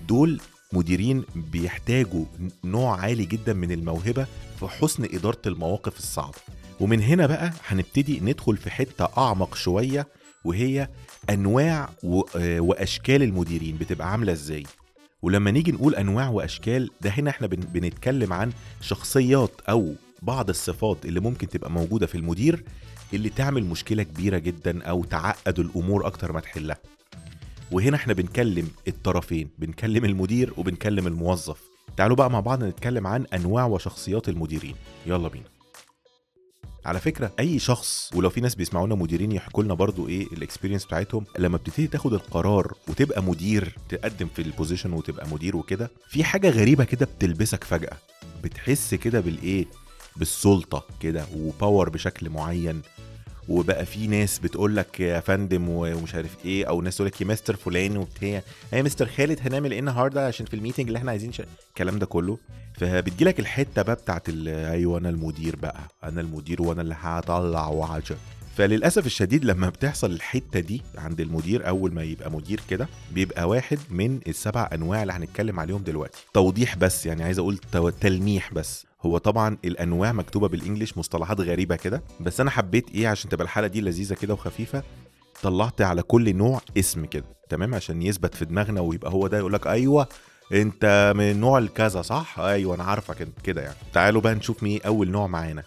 دول 0.07 0.39
مديرين 0.73 1.23
بيحتاجوا 1.35 2.25
نوع 2.63 2.99
عالي 2.99 3.25
جدا 3.25 3.53
من 3.53 3.71
الموهبة 3.71 4.25
في 4.59 4.67
حسن 4.67 5.03
إدارة 5.03 5.41
المواقف 5.45 5.97
الصعبة. 5.97 6.37
ومن 6.79 7.01
هنا 7.01 7.27
بقى 7.27 7.51
هنبتدي 7.67 8.19
ندخل 8.19 8.57
في 8.57 8.69
حتة 8.71 9.07
أعمق 9.17 9.55
شوية 9.55 10.07
وهي 10.45 10.89
أنواع 11.29 11.89
وأشكال 12.43 13.23
المديرين 13.23 13.77
بتبقى 13.77 14.11
عاملة 14.11 14.31
إزاي. 14.33 14.63
ولما 15.21 15.51
نيجي 15.51 15.71
نقول 15.71 15.95
أنواع 15.95 16.29
وأشكال 16.29 16.89
ده 17.01 17.09
هنا 17.09 17.29
إحنا 17.29 17.47
بنتكلم 17.47 18.33
عن 18.33 18.51
شخصيات 18.81 19.51
أو 19.69 19.93
بعض 20.21 20.49
الصفات 20.49 21.05
اللي 21.05 21.19
ممكن 21.19 21.49
تبقى 21.49 21.71
موجودة 21.71 22.07
في 22.07 22.15
المدير 22.15 22.63
اللي 23.13 23.29
تعمل 23.29 23.63
مشكلة 23.65 24.03
كبيرة 24.03 24.37
جدا 24.37 24.83
أو 24.83 25.03
تعقد 25.03 25.59
الأمور 25.59 26.07
أكتر 26.07 26.31
ما 26.31 26.39
تحلها. 26.39 26.77
وهنا 27.71 27.95
إحنا 27.97 28.13
بنكلم 28.13 28.67
الطرفين 28.87 29.49
بنكلم 29.59 30.05
المدير 30.05 30.53
وبنكلم 30.57 31.07
الموظف. 31.07 31.61
تعالوا 31.97 32.15
بقى 32.15 32.31
مع 32.31 32.39
بعض 32.39 32.63
نتكلم 32.63 33.07
عن 33.07 33.25
أنواع 33.33 33.65
وشخصيات 33.65 34.29
المديرين. 34.29 34.75
يلا 35.05 35.27
بينا. 35.27 35.45
على 36.85 36.99
فكرة 36.99 37.31
أي 37.39 37.59
شخص 37.59 38.09
ولو 38.15 38.29
في 38.29 38.41
ناس 38.41 38.55
بيسمعونا 38.55 38.95
مديرين 38.95 39.31
يحكوا 39.31 39.63
لنا 39.63 39.73
برضو 39.73 40.07
إيه 40.07 40.23
ال 40.33 40.38
experience 40.38 40.85
بتاعتهم 40.85 41.25
لما 41.39 41.57
بتبتدي 41.57 41.87
تاخد 41.87 42.13
القرار 42.13 42.73
وتبقى 42.87 43.23
مدير 43.23 43.75
تقدم 43.89 44.27
في 44.35 44.41
ال 44.41 44.47
position 44.47 44.93
وتبقى 44.93 45.27
مدير 45.27 45.57
وكده 45.57 45.91
في 46.09 46.23
حاجة 46.23 46.49
غريبة 46.49 46.83
كده 46.83 47.05
بتلبسك 47.05 47.63
فجأة. 47.63 47.97
بتحس 48.43 48.93
كده 48.95 49.19
بالإيه؟ 49.19 49.65
بالسلطة 50.15 50.83
كده 50.99 51.25
و 51.37 51.46
power 51.46 51.89
بشكل 51.89 52.29
معين. 52.29 52.81
وبقى 53.49 53.85
في 53.85 54.07
ناس 54.07 54.39
بتقول 54.39 54.75
لك 54.75 54.99
يا 54.99 55.19
فندم 55.19 55.69
ومش 55.69 56.15
عارف 56.15 56.45
إيه 56.45 56.65
أو 56.65 56.81
ناس 56.81 56.95
تقول 56.95 57.07
لك 57.07 57.21
يا 57.21 57.25
مستر 57.25 57.55
فلان 57.55 57.97
وبتاع. 57.97 58.41
يا 58.73 58.81
مستر 58.81 59.05
خالد 59.07 59.39
هنعمل 59.41 59.71
إيه 59.71 59.79
النهارده؟ 59.79 60.27
عشان 60.27 60.45
في 60.45 60.53
الميتنج 60.53 60.87
اللي 60.87 60.97
إحنا 60.99 61.11
عايزين. 61.11 61.31
الكلام 61.69 61.99
ده 61.99 62.05
كله. 62.05 62.37
فبتجي 62.73 63.25
لك 63.25 63.39
الحتة 63.39 63.81
بقى 63.81 63.95
بتاعت 63.95 64.29
أيوه 64.47 64.97
أنا 64.97 65.09
المدير 65.09 65.55
بقى. 65.55 65.79
أنا 66.03 66.21
المدير 66.21 66.61
وأنا 66.61 66.81
اللي 66.81 66.95
هطلع 66.99 67.67
وعجب 67.67 68.17
فللأسف 68.57 69.05
الشديد 69.05 69.45
لما 69.45 69.69
بتحصل 69.69 70.11
الحتة 70.11 70.59
دي 70.59 70.81
عند 70.97 71.21
المدير 71.21 71.67
أول 71.67 71.93
ما 71.93 72.03
يبقى 72.03 72.31
مدير 72.31 72.61
كده 72.69 72.87
بيبقى 73.11 73.49
واحد 73.49 73.79
من 73.89 74.19
السبع 74.27 74.69
أنواع 74.73 75.01
اللي 75.01 75.13
هنتكلم 75.13 75.59
عليهم 75.59 75.83
دلوقتي. 75.83 76.17
توضيح 76.33 76.75
بس 76.75 77.05
يعني 77.05 77.23
عايز 77.23 77.39
أقول 77.39 77.57
تلميح 78.01 78.53
بس. 78.53 78.85
هو 79.07 79.17
طبعا 79.17 79.57
الأنواع 79.65 80.11
مكتوبة 80.11 80.47
بالانجلش 80.47 80.97
مصطلحات 80.97 81.39
غريبة 81.41 81.75
كده 81.75 82.03
بس 82.19 82.41
أنا 82.41 82.49
حبيت 82.49 82.89
إيه 82.95 83.07
عشان 83.07 83.29
تبقى 83.29 83.43
الحلقة 83.43 83.67
دي 83.67 83.81
لذيذة 83.81 84.13
كده 84.13 84.33
وخفيفة 84.33 84.83
طلعت 85.43 85.81
على 85.81 86.01
كل 86.01 86.35
نوع 86.35 86.61
اسم 86.77 87.05
كده 87.05 87.25
تمام؟ 87.49 87.75
عشان 87.75 88.01
يثبت 88.01 88.35
في 88.35 88.45
دماغنا 88.45 88.81
ويبقى 88.81 89.11
هو 89.11 89.27
ده 89.27 89.37
يقول 89.37 89.53
لك 89.53 89.67
أيوه 89.67 90.07
أنت 90.53 91.13
من 91.15 91.39
نوع 91.39 91.57
الكذا 91.57 92.01
صح؟ 92.01 92.39
أيوه 92.39 92.75
أنا 92.75 92.83
عارفك 92.83 93.27
كده 93.43 93.61
يعني. 93.61 93.75
تعالوا 93.93 94.21
بقى 94.21 94.35
نشوف 94.35 94.63
مين 94.63 94.81
أول 94.81 95.09
نوع 95.11 95.27
معانا. 95.27 95.63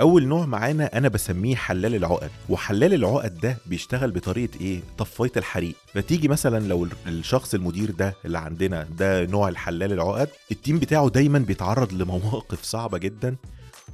أول 0.00 0.26
نوع 0.26 0.46
معانا 0.46 0.98
أنا 0.98 1.08
بسميه 1.08 1.56
حلال 1.56 1.94
العقد 1.94 2.30
وحلال 2.48 2.94
العقد 2.94 3.40
ده 3.40 3.56
بيشتغل 3.66 4.10
بطريقة 4.10 4.60
إيه؟ 4.60 4.80
طفاية 4.98 5.32
الحريق. 5.36 5.74
فتيجي 5.94 6.28
مثلا 6.28 6.68
لو 6.68 6.88
الشخص 7.06 7.54
المدير 7.54 7.90
ده 7.90 8.14
اللي 8.24 8.38
عندنا 8.38 8.82
ده 8.98 9.26
نوع 9.26 9.48
الحلال 9.48 9.92
العقد 9.92 10.28
التيم 10.52 10.78
بتاعه 10.78 11.08
دايما 11.08 11.38
بيتعرض 11.38 11.92
لمواقف 11.92 12.62
صعبة 12.62 12.98
جدا 12.98 13.36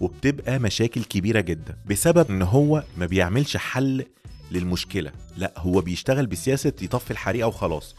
وبتبقى 0.01 0.59
مشاكل 0.59 1.05
كبيرة 1.05 1.41
جدا 1.41 1.77
بسبب 1.87 2.31
إن 2.31 2.43
هو 2.43 2.83
ما 2.97 3.07
بيعملش 3.07 3.57
حل 3.57 4.05
للمشكلة. 4.53 5.13
لا 5.37 5.53
هو 5.57 5.81
بيشتغل 5.81 6.27
بسياسة 6.27 6.73
يطفي 6.83 7.11
الحريقة 7.11 7.49
وخلاص. 7.49 7.95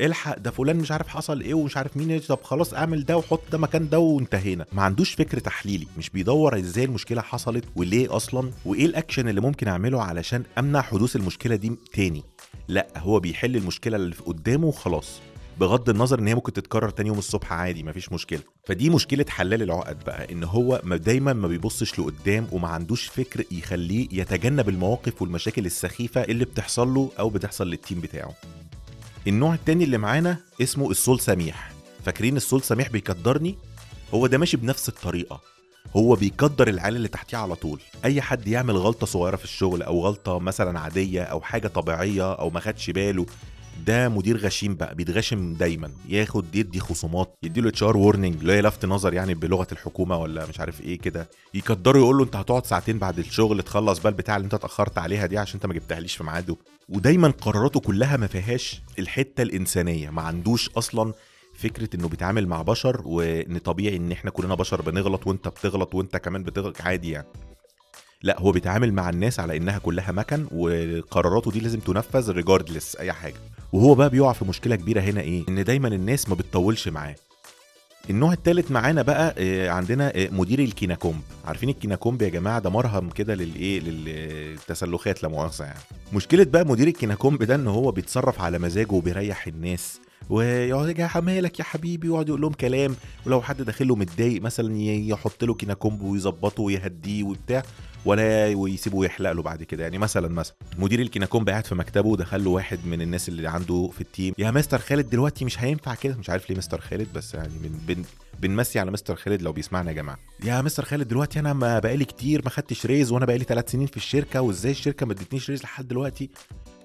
الحق 0.00 0.38
ده 0.38 0.50
فلان 0.50 0.76
مش 0.76 0.92
عارف 0.92 1.08
حصل 1.08 1.40
إيه 1.40 1.54
ومش 1.54 1.76
عارف 1.76 1.96
مين 1.96 2.18
طب 2.18 2.38
خلاص 2.42 2.74
اعمل 2.74 3.04
ده 3.04 3.16
وحط 3.16 3.40
ده 3.52 3.58
مكان 3.58 3.88
ده 3.88 3.98
وانتهينا. 3.98 4.66
ما 4.72 4.82
عندوش 4.82 5.14
فكر 5.14 5.38
تحليلي. 5.38 5.86
مش 5.98 6.10
بيدور 6.10 6.58
إزاي 6.58 6.84
المشكلة 6.84 7.22
حصلت 7.22 7.64
وليه 7.76 8.16
أصلا 8.16 8.50
وايه 8.64 8.86
الاكشن 8.86 9.28
اللي 9.28 9.40
ممكن 9.40 9.68
اعمله 9.68 10.02
علشان 10.02 10.42
امنع 10.58 10.80
حدوث 10.82 11.16
المشكلة 11.16 11.56
دي 11.56 11.72
تاني. 11.92 12.22
لا 12.68 12.86
هو 12.96 13.20
بيحل 13.20 13.56
المشكلة 13.56 13.96
اللي 13.96 14.14
قدامه 14.26 14.66
وخلاص. 14.66 15.20
بغض 15.60 15.90
النظر 15.90 16.18
ان 16.18 16.26
هي 16.26 16.34
ممكن 16.34 16.52
تتكرر 16.52 16.90
تاني 16.90 17.08
يوم 17.08 17.18
الصبح 17.18 17.52
عادي 17.52 17.82
مفيش 17.82 18.12
مشكلة. 18.12 18.40
فدي 18.66 18.90
مشكلة 18.90 19.24
حلال 19.28 19.62
العقد 19.62 20.04
بقى 20.04 20.32
ان 20.32 20.44
هو 20.44 20.80
دايما 20.84 21.32
ما 21.32 21.48
بيبصش 21.48 21.98
لقدام 21.98 22.46
وما 22.52 22.68
عندوش 22.68 23.06
فكر 23.06 23.44
يخليه 23.50 24.08
يتجنب 24.12 24.68
المواقف 24.68 25.22
والمشاكل 25.22 25.66
السخيفة 25.66 26.20
اللي 26.24 26.44
بتحصل 26.44 26.88
له 26.88 27.10
أو 27.18 27.30
بتحصل 27.30 27.70
للتيم 27.70 28.00
بتاعه. 28.00 28.34
النوع 29.26 29.54
التاني 29.54 29.84
اللي 29.84 29.98
معانا 29.98 30.36
اسمه 30.62 30.90
السول 30.90 31.20
سميح. 31.20 31.72
فاكرين 32.04 32.36
السول 32.36 32.62
سميح 32.62 32.88
بيقدرني؟ 32.88 33.58
هو 34.14 34.26
ده 34.26 34.38
ماشي 34.38 34.56
بنفس 34.56 34.88
الطريقة. 34.88 35.40
هو 35.96 36.14
بيقدر 36.14 36.68
العيال 36.68 36.96
اللي 36.96 37.08
تحتيه 37.08 37.36
على 37.38 37.54
طول. 37.54 37.80
أي 38.04 38.20
حد 38.22 38.48
يعمل 38.48 38.76
غلطة 38.76 39.06
صغيرة 39.06 39.36
في 39.36 39.44
الشغل 39.44 39.82
أو 39.82 40.06
غلطة 40.06 40.38
مثلا 40.38 40.80
عادية 40.80 41.22
أو 41.22 41.40
حاجة 41.40 41.68
طبيعية 41.68 42.32
أو 42.32 42.50
ما 42.50 42.60
خدش 42.60 42.90
باله 42.90 43.26
ده 43.86 44.08
مدير 44.08 44.36
غشيم 44.36 44.74
بقى 44.74 44.94
بيتغشم 44.94 45.54
دايما. 45.54 45.90
ياخد 46.08 46.54
يدي 46.54 46.80
خصومات 46.80 47.34
يدي 47.42 47.60
له 47.60 47.68
HR 47.68 47.82
warning 47.82 48.36
اللي 48.40 48.52
هي 48.52 48.62
لفت 48.62 48.84
نظر 48.84 49.14
يعني 49.14 49.34
بلغة 49.34 49.66
الحكومة 49.72 50.16
ولا 50.18 50.46
مش 50.46 50.60
عارف 50.60 50.80
إيه 50.80 50.98
كده. 50.98 51.28
يقدره 51.54 51.98
يقول 51.98 52.16
له 52.18 52.24
أنت 52.24 52.36
هتقعد 52.36 52.66
ساعتين 52.66 52.98
بعد 52.98 53.18
الشغل 53.18 53.62
تخلص 53.62 53.98
بقى 53.98 54.08
البتاع 54.08 54.36
اللي 54.36 54.44
أنت 54.44 54.54
اتأخرت 54.54 54.98
عليها 54.98 55.26
دي 55.26 55.38
عشان 55.38 55.54
أنت 55.54 55.66
ما 55.66 55.74
جبتهاليش 55.74 56.16
في 56.16 56.24
ميعاده. 56.24 56.56
ودايما 56.88 57.28
قراراته 57.28 57.80
كلها 57.80 58.16
ما 58.16 58.26
فيهاش 58.26 58.82
الحتة 58.98 59.42
الإنسانية. 59.42 60.10
ما 60.10 60.22
عندوش 60.22 60.70
أصلا 60.70 61.12
فكرة 61.54 61.88
إنه 61.96 62.08
بيتعامل 62.08 62.46
مع 62.46 62.62
بشر 62.62 63.02
وإن 63.04 63.58
طبيعي 63.58 63.96
إن 63.96 64.12
إحنا 64.12 64.30
كلنا 64.30 64.54
بشر 64.54 64.82
بنغلط 64.82 65.26
وأنت 65.26 65.48
بتغلط 65.48 65.94
وأنت 65.94 66.16
كمان 66.16 66.42
بتغلط 66.42 66.80
عادي 66.80 67.10
يعني. 67.10 67.26
لا 68.22 68.40
هو 68.40 68.52
بيتعامل 68.52 68.92
مع 68.92 69.10
الناس 69.10 69.40
على 69.40 69.56
إنها 69.56 69.78
كلها 69.78 70.12
مكن 70.12 70.46
وقراراته 70.52 71.50
دي 71.50 71.60
لازم 71.60 71.80
تنفذ 71.80 72.30
regardless 72.32 72.96
أي 72.96 73.12
حاجة. 73.12 73.34
وهو 73.76 73.94
بقى 73.94 74.10
بيقع 74.10 74.32
في 74.32 74.44
مشكلة 74.44 74.76
كبيرة 74.76 75.00
هنا 75.00 75.20
إيه؟ 75.20 75.44
إن 75.48 75.64
دايما 75.64 75.88
الناس 75.88 76.28
ما 76.28 76.34
بتطولش 76.34 76.88
معاه. 76.88 77.14
النوع 78.10 78.32
الثالث 78.32 78.70
معانا 78.70 79.02
بقى 79.02 79.34
عندنا 79.68 80.12
مدير 80.16 80.58
الكيناكومب. 80.58 81.20
عارفين 81.44 81.68
الكيناكومب 81.68 82.22
يا 82.22 82.28
جماعة؟ 82.28 82.58
ده 82.58 82.70
مرهم 82.70 83.10
كده 83.10 83.34
للايه 83.34 83.80
للتسلخات 83.80 85.22
لا 85.22 85.28
مؤاخذة 85.28 85.64
يعني. 85.64 85.78
مشكلة 86.12 86.44
بقى 86.44 86.64
مدير 86.66 86.88
الكيناكومب 86.88 87.42
ده 87.42 87.54
إن 87.54 87.66
هو 87.68 87.90
بيتصرف 87.90 88.40
على 88.40 88.58
مزاجه 88.58 88.92
وبيريح 88.92 89.46
الناس. 89.46 90.00
ويقعد 90.30 90.98
يا 90.98 91.06
حمالك 91.06 91.58
يا 91.58 91.64
حبيبي. 91.64 92.08
ويقعد 92.08 92.28
يقول 92.28 92.40
لهم 92.40 92.52
كلام. 92.52 92.96
ولو 93.26 93.42
حد 93.42 93.62
داخل 93.62 93.88
له 93.88 93.96
متضايق 93.96 94.42
مثلا 94.42 94.76
يحط 94.82 95.44
له 95.44 95.54
كيناكومب 95.54 96.02
ويظبطه 96.02 96.62
ويهديه 96.62 97.22
وبتاع 97.24 97.62
ولا 98.04 98.54
ويسيبه 98.56 99.04
يحلق 99.04 99.32
له 99.32 99.42
بعد 99.42 99.62
كده. 99.62 99.82
يعني 99.82 99.98
مثلا 99.98 100.28
مثلا 100.28 100.54
مدير 100.78 101.00
الكيناكومب 101.00 101.48
قاعد 101.48 101.66
في 101.66 101.74
مكتبه 101.74 102.16
دخل 102.16 102.44
له 102.44 102.50
واحد 102.50 102.78
من 102.86 103.02
الناس 103.02 103.28
اللي 103.28 103.48
عنده 103.48 103.90
في 103.94 104.00
ال 104.00 104.07
team 104.07 104.34
يا 104.38 104.50
مستر 104.50 104.78
خالد 104.78 105.10
دلوقتي 105.10 105.44
مش 105.44 105.60
هينفع 105.60 105.94
كده. 105.94 106.16
مش 106.16 106.30
عارف 106.30 106.50
ليه 106.50 106.56
مستر 106.56 106.80
خالد 106.80 107.08
بس 107.14 107.34
يعني 107.34 107.52
بن 107.62 107.94
بن 107.94 108.04
بنمسي 108.40 108.78
على 108.78 108.90
مستر 108.90 109.16
خالد 109.16 109.42
لو 109.42 109.52
بيسمعنا 109.52 109.90
يا 109.90 109.96
جماعة. 109.96 110.18
يا 110.44 110.62
مستر 110.62 110.84
خالد 110.84 111.08
دلوقتي 111.08 111.38
أنا 111.40 111.52
ما 111.52 111.78
بقالي 111.78 112.04
كتير 112.04 112.40
ما 112.44 112.50
خدتش 112.50 112.86
raise 112.86 113.12
وأنا 113.12 113.26
بقالي 113.26 113.44
ثلاث 113.44 113.70
سنين 113.70 113.86
في 113.86 113.96
الشركة 113.96 114.40
وإزاي 114.40 114.72
الشركة 114.72 115.06
ما 115.06 115.12
ادتنيش 115.12 115.50
raise 115.50 115.62
لحد 115.62 115.88
دلوقتي؟ 115.88 116.30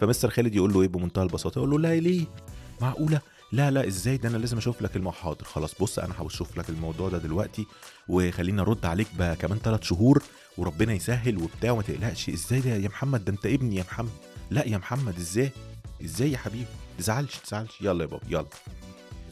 فمستر 0.01 0.29
خالد 0.29 0.55
يقول 0.55 0.73
له 0.73 0.81
إيه 0.81 0.87
بمنتهى 0.87 1.23
البساطة 1.23 1.59
يقول 1.59 1.69
له 1.69 1.79
لا 1.79 1.99
ليه؟ 1.99 2.25
معقولة؟ 2.81 3.21
لا 3.51 3.71
لا 3.71 3.87
إزاي؟ 3.87 4.17
ده 4.17 4.29
أنا 4.29 4.37
لازم 4.37 4.57
أشوف 4.57 4.81
لك 4.81 4.95
المحاضر. 4.95 5.43
خلاص 5.43 5.75
بص 5.81 5.99
أنا 5.99 6.13
هشوف 6.19 6.57
لك 6.57 6.69
الموضوع 6.69 7.09
ده 7.09 7.17
دلوقتي 7.17 7.65
وخلينا 8.07 8.61
أرد 8.61 8.85
عليك 8.85 9.07
بقى 9.19 9.35
كمان 9.35 9.59
ثلاث 9.59 9.83
شهور 9.83 10.23
وربنا 10.57 10.93
يسهل 10.93 11.37
وبتاع 11.37 11.71
وما 11.71 11.81
تقلقش. 11.81 12.29
إزاي 12.29 12.59
ده 12.59 12.69
يا 12.75 12.87
محمد؟ 12.87 13.25
ده 13.25 13.31
أنت 13.31 13.45
ابني 13.45 13.75
يا 13.75 13.83
محمد. 13.83 14.11
لا 14.51 14.67
يا 14.67 14.77
محمد 14.77 15.17
إزاي؟ 15.17 15.51
إزاي 16.03 16.31
يا 16.31 16.37
حبيبي؟ 16.37 16.65
تزعلش 16.97 17.35
تزعلش. 17.37 17.81
يلا 17.81 18.03
يا 18.03 18.09
بابا 18.09 18.23
يلا. 18.29 18.45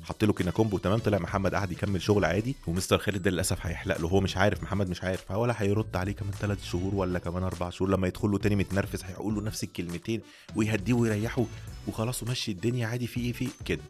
حط 0.04 0.24
له 0.24 0.34
كيناكومب 0.34 0.78
تمام؟ 0.78 1.00
طلع 1.00 1.18
محمد 1.18 1.56
قعد 1.56 1.72
يكمل 1.72 2.02
شغل 2.02 2.26
عادي 2.26 2.56
ومستر 2.68 2.98
خالد 2.98 3.22
ده 3.22 3.32
للأسف 3.32 3.66
هيحلق 3.66 3.98
له. 4.02 4.08
هو 4.08 4.22
مش 4.22 4.38
عارف 4.38 4.64
محمد 4.64 4.90
مش 4.90 5.04
عارف 5.04 5.32
ولا 5.32 5.56
هيرد 5.58 5.96
عليه 5.96 6.12
كمان 6.12 6.32
ثلاث 6.32 6.64
شهور 6.64 6.96
ولا 6.96 7.20
كمان 7.20 7.44
أربع 7.44 7.70
شهور. 7.70 7.90
لما 7.92 8.08
يدخل 8.08 8.32
له 8.32 8.38
تاني 8.38 8.56
متنرفز 8.56 9.04
هيقول 9.04 9.36
له 9.36 9.42
نفس 9.42 9.64
الكلمتين 9.64 10.22
ويهديه 10.56 10.94
ويريحه 10.94 11.46
وخلاص 11.88 12.24
ومشي 12.24 12.52
الدنيا 12.52 12.88
عادي. 12.88 13.08
في 13.08 13.20
إيه؟ 13.20 13.34
في 13.34 13.48
كده. 13.66 13.82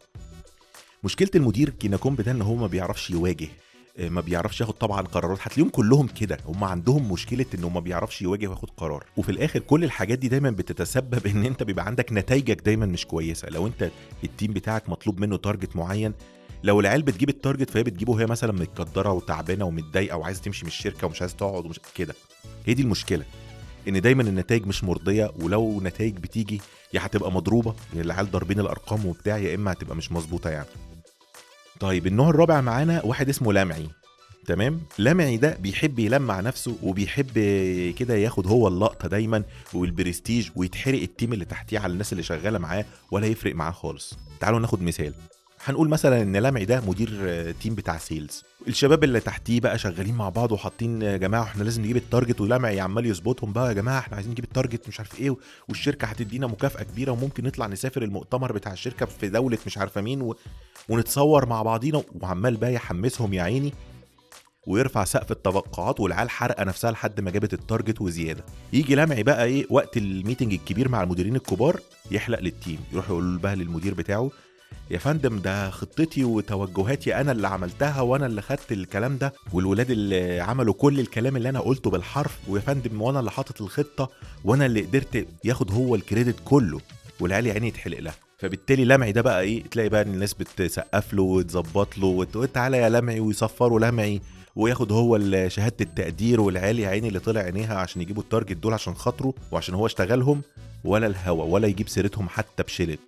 مشكلة 1.04 1.30
المدير 1.36 1.70
كيناكومب 1.70 2.22
ده 2.22 2.32
إن 2.32 2.42
هو 2.42 2.56
ما 2.56 2.68
بيعرفش 2.68 3.10
يواجه 3.10 3.48
آه، 3.98 4.10
ما 4.10 4.22
بيعرفش 4.22 4.62
ياخد 4.62 4.74
طبعا 4.74 5.02
قرارات. 5.02 5.38
هتلاقيهم 5.42 5.70
كلهم 5.70 6.08
كده 6.08 6.38
هم 6.46 6.64
عندهم 6.64 7.12
مشكلة 7.12 7.46
إنه 7.56 7.70
ما 7.70 7.80
بيعرفش 7.80 8.22
يواجه 8.22 8.48
وياخد 8.48 8.70
قرار. 8.78 9.06
وفي 9.18 9.30
الآخر 9.30 9.60
كل 9.60 9.84
الحاجات 9.84 10.20
دي 10.20 10.28
دايما 10.28 10.50
بتتسبب 10.50 11.28
إن 11.28 11.46
أنت 11.46 11.64
بيبقى 11.64 11.86
عندك 11.86 12.14
نتائجك 12.14 12.62
دايما 12.62 12.86
مش 12.86 13.06
كويسة. 13.06 13.50
لو 13.50 13.68
أنت 13.68 13.90
ال 14.24 14.30
team 14.30 14.54
بتاعك 14.54 14.90
مطلوب 14.90 15.20
منه 15.20 15.38
target 15.38 15.76
معين 15.76 16.14
لو 16.64 16.80
العيال 16.80 17.02
بتجيب 17.02 17.30
ال 17.30 17.36
target 17.36 17.70
فهي 17.70 17.84
بتجيبه 17.84 18.14
وهي 18.14 18.26
مثلا 18.26 18.52
متقدرة 18.52 19.12
وتعبانة 19.12 19.66
ومتضايقة 19.66 20.18
وعايزة 20.18 20.42
تمشي 20.42 20.66
من 20.66 20.72
الشركة 20.72 21.08
ومش 21.08 21.22
عايزة 21.22 21.36
تقعد 21.36 21.66
ومش 21.66 21.80
كده. 21.96 22.16
هي 22.66 22.74
دي 22.74 22.82
المشكلة 22.82 23.26
إن 23.88 24.02
دايما 24.02 24.24
النتائج 24.24 24.66
مش 24.68 24.84
مرضية. 24.84 25.32
ولو 25.42 25.82
نتائج 25.82 26.18
بتيجي 26.18 26.62
يا 26.94 27.06
هتبقى 27.06 27.32
مضروبة 27.32 27.76
يا 27.94 28.02
العيال 28.02 28.32
ضاربين 28.32 28.60
الأرقام 28.60 29.06
وبتاع 29.06 29.38
يا 29.38 29.56
إما 29.56 29.72
هتبقى 29.72 29.96
مش 29.96 30.12
مظبوطة 30.12 30.50
يعني. 30.50 30.68
طيب 31.80 32.08
النوع 32.08 32.30
الرابع 32.30 32.62
معانا 32.62 33.06
واحد 33.06 33.30
اسمه 33.30 33.54
لمعي. 33.54 33.88
تمام؟ 34.46 34.82
لمعي 35.00 35.38
ده 35.38 35.58
بيحب 35.60 36.00
يلمع 36.00 36.40
نفسه 36.40 36.78
وبيحب 36.84 37.32
كده 38.00 38.16
ياخد 38.16 38.48
هو 38.48 38.68
اللقطة 38.68 39.08
دايما 39.08 39.44
والبرستيج 39.74 40.50
ويتحرق 40.56 41.02
ال 41.02 41.08
team 41.08 41.34
اللي 41.34 41.46
تحتيه 41.46 41.80
على 41.80 41.94
الناس 41.94 42.12
اللي 42.12 42.24
شغالة 42.24 42.60
معاه 42.60 42.86
ولا 43.12 43.28
يفرق 43.28 43.56
معاه 43.56 43.72
خالص. 43.72 44.14
تعالوا 44.40 44.60
ناخد 44.60 44.82
مثال. 44.82 45.14
هنقول 45.64 45.90
مثلا 45.90 46.22
إن 46.22 46.38
لمعي 46.38 46.66
ده 46.66 46.82
مدير 46.88 47.12
team 47.62 47.76
بتاع 47.76 47.98
sales. 47.98 48.44
الشباب 48.68 49.04
اللي 49.04 49.20
تحتيه 49.20 49.60
بقى 49.60 49.78
شغالين 49.80 50.16
مع 50.16 50.30
بعض 50.30 50.52
وحاطين 50.52 51.02
يا 51.02 51.18
جماعة 51.18 51.44
إحنا 51.44 51.64
لازم 51.64 51.82
نجيب 51.82 51.98
ال 51.98 52.04
target 52.04 52.42
ولمعي 52.42 52.80
عمال 52.80 53.06
يظبطهم 53.06 53.54
بقى 53.54 53.68
يا 53.68 53.74
جماعة 53.74 54.00
إحنا 54.00 54.16
عايزين 54.16 54.32
نجيب 54.32 54.46
ال 54.46 54.52
target 54.52 54.88
مش 54.88 55.00
عارف 55.00 55.20
إيه 55.20 55.36
والشركة 55.70 56.06
هتدينا 56.08 56.48
مكافأة 56.48 56.84
كبيرة 56.84 57.12
وممكن 57.12 57.44
نطلع 57.44 57.68
نسافر 57.68 58.04
المؤتمر 58.04 58.52
بتاع 58.52 58.74
الشركة 58.74 59.06
في 59.06 59.30
دولة 59.30 59.58
مش 59.66 59.78
عارفة 59.78 60.02
مين 60.02 60.22
و... 60.22 60.36
ونتصور 60.90 61.46
مع 61.46 61.62
بعضينا 61.62 62.04
وعمال 62.22 62.58
بقى 62.58 62.74
يحمسهم 62.74 63.34
يا 63.34 63.44
عيني 63.44 63.74
ويرفع 64.68 65.04
سقف 65.04 65.32
التوقعات 65.32 66.00
والعيال 66.00 66.30
حرقه 66.30 66.64
نفسها 66.64 66.92
لحد 66.92 67.22
ما 67.22 67.32
جابت 67.32 67.54
ال 67.54 67.61
target 67.61 68.02
وزيادة. 68.02 68.44
يجي 68.74 68.96
لمعي 68.96 69.24
بقى 69.24 69.46
إيه 69.46 69.66
وقت 69.70 69.98
ال 69.98 70.05
meeting 70.05 70.54
الكبير 70.54 70.90
مع 70.90 71.04
المديرين 71.04 71.36
الكبار 71.36 71.80
يحلق 72.12 72.40
لل 72.40 72.53
team 72.53 72.80
يروح 72.94 73.10
يقول 73.10 73.38
بقى 73.38 73.56
للمدير 73.56 73.94
بتاعه 73.94 74.32
يا 74.92 74.98
فندم 74.98 75.40
ده 75.40 75.70
خطتي 75.70 76.24
وتوجهاتي. 76.24 77.16
أنا 77.16 77.32
اللي 77.32 77.48
عملتها 77.48 78.02
وأنا 78.02 78.26
اللي 78.26 78.42
خدت 78.42 78.72
الكلام 78.72 79.18
ده. 79.18 79.34
والولاد 79.54 79.92
اللي 79.92 80.40
عملوا 80.40 80.74
كل 80.74 81.00
الكلام 81.00 81.36
اللي 81.38 81.50
أنا 81.50 81.60
قلته 81.60 81.90
بالحرف. 81.90 82.40
ويا 82.48 82.62
فندم 82.62 83.02
وأنا 83.02 83.20
اللي 83.20 83.32
حاطط 83.32 83.62
الخطة. 83.62 84.10
وأنا 84.46 84.66
اللي 84.66 84.82
قدرت 84.82 85.28
ياخد 85.44 85.72
هو 85.72 85.96
ال 85.96 86.02
credit 86.02 86.36
كله. 86.46 86.80
والعيال 87.20 87.48
يا 87.48 87.54
عيني 87.54 87.68
يتحلق 87.68 88.00
لها. 88.00 88.16
فبالتالي 88.38 88.86
لمعي 88.86 89.12
ده 89.12 89.22
بقى 89.22 89.42
إيه؟ 89.42 89.64
تلاقي 89.64 89.90
بقى 89.90 90.02
الناس 90.02 90.34
بتسقف 90.34 91.14
له 91.14 91.24
وتظبط 91.24 91.98
له 91.98 92.08
وتقول 92.08 92.48
تعالى 92.48 92.78
يا 92.78 92.90
لمعي 92.90 93.20
ويصفروا 93.20 93.80
لمعي. 93.80 94.22
وياخد 94.56 94.92
هو 94.92 95.20
شهادة 95.48 95.76
التقدير. 95.82 96.42
والعيال 96.42 96.80
يا 96.80 96.88
عيني 96.90 97.08
اللي 97.08 97.20
طلع 97.20 97.42
عينيها 97.42 97.78
عشان 97.78 98.02
يجيبوا 98.02 98.24
ال 98.24 98.29
target 98.29 98.58
دول 98.58 98.74
عشان 98.74 98.94
خاطره 98.94 99.34
وعشان 99.52 99.76
هو 99.76 99.86
اشتغلهم. 99.86 100.42
ولا 100.84 101.08
الهوا 101.08 101.44
ولا 101.44 101.68
يجيب 101.68 101.90
سيرتهم 101.90 102.30
حتى 102.30 102.64
بشلن. 102.64 103.00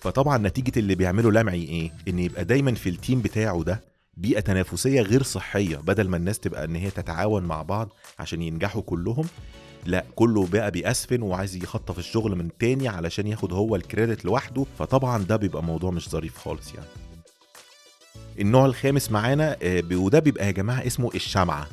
فطبعا 0.00 0.38
نتيجة 0.38 0.78
اللي 0.78 0.94
بيعمله 0.94 1.32
لمعي 1.32 1.62
إيه؟ 1.64 1.92
إن 2.08 2.18
يبقى 2.18 2.44
دايما 2.44 2.74
في 2.74 2.88
ال 2.88 2.94
team 2.94 3.20
بتاعه 3.22 3.62
ده 3.62 3.84
بيئة 4.16 4.40
تنافسية 4.40 5.00
غير 5.02 5.22
صحية 5.22 5.76
بدل 5.76 6.08
ما 6.08 6.16
الناس 6.16 6.38
تبقى 6.38 6.64
إن 6.64 6.76
هي 6.76 6.90
تتعاون 6.90 7.42
مع 7.44 7.62
بعض 7.62 7.88
عشان 8.18 8.42
ينجحوا 8.42 8.82
كلهم. 8.82 9.24
لا 9.86 10.04
كله 10.14 10.46
بقى 10.46 10.70
بيأسفن 10.70 11.22
وعايز 11.22 11.56
يخطف 11.56 11.98
الشغل 11.98 12.36
من 12.36 12.48
تاني 12.58 12.88
علشان 12.88 13.26
ياخد 13.26 13.52
هو 13.52 13.76
ال 13.76 13.83
credit 13.83 14.24
لوحده. 14.24 14.66
فطبعا 14.78 15.22
ده 15.22 15.36
بيبقى 15.36 15.62
موضوع 15.62 15.90
مش 15.90 16.08
ظريف 16.08 16.38
خالص 16.38 16.74
يعني. 16.74 16.86
النوع 18.40 18.66
الخامس 18.66 19.10
معانا 19.10 19.56
آه، 19.62 19.82
وده 19.92 20.18
بيبقى 20.18 20.46
يا 20.46 20.50
جماعة 20.50 20.86
اسمه 20.86 21.10
الشمعة. 21.14 21.68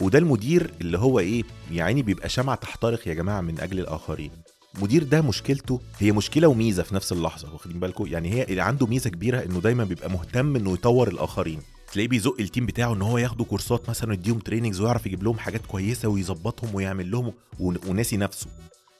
وده 0.00 0.18
المدير 0.18 0.70
اللي 0.80 0.98
هو 0.98 1.18
إيه؟ 1.18 1.42
يعني 1.72 2.02
بيبقى 2.02 2.28
شمعة 2.28 2.56
تحترق 2.56 3.08
يا 3.08 3.14
جماعة 3.14 3.40
من 3.40 3.60
أجل 3.60 3.78
الآخرين. 3.78 4.30
المدير 4.76 5.02
ده 5.02 5.22
مشكلته 5.22 5.80
هي 5.98 6.12
مشكلة 6.12 6.48
وميزة 6.48 6.82
في 6.82 6.94
نفس 6.94 7.12
اللحظة 7.12 7.52
واخدين 7.52 7.80
بالكم 7.80 8.06
يعني 8.06 8.30
هي 8.32 8.42
اللي 8.42 8.60
عنده 8.62 8.86
ميزة 8.86 9.10
كبيرة 9.10 9.44
إنه 9.44 9.60
دايما 9.60 9.84
بيبقى 9.84 10.10
مهتم 10.10 10.56
إنه 10.56 10.72
يطور 10.72 11.08
الآخرين. 11.08 11.60
تلاقيه 11.92 12.08
بيزق 12.08 12.36
ال 12.40 12.45
team 12.45 12.66
بتاعه 12.66 12.92
إن 12.94 13.02
هو 13.02 13.18
ياخدوا 13.18 13.46
كورسات 13.46 13.88
مثلا 13.88 14.14
يديهم 14.14 14.38
trainings 14.38 14.80
ويعرف 14.80 15.06
يجيب 15.06 15.22
لهم 15.22 15.38
حاجات 15.38 15.66
كويسة 15.66 16.08
ويظبطهم 16.08 16.74
ويعمل 16.74 17.10
لهم 17.10 17.32
وناسي 17.60 18.16
نفسه. 18.16 18.46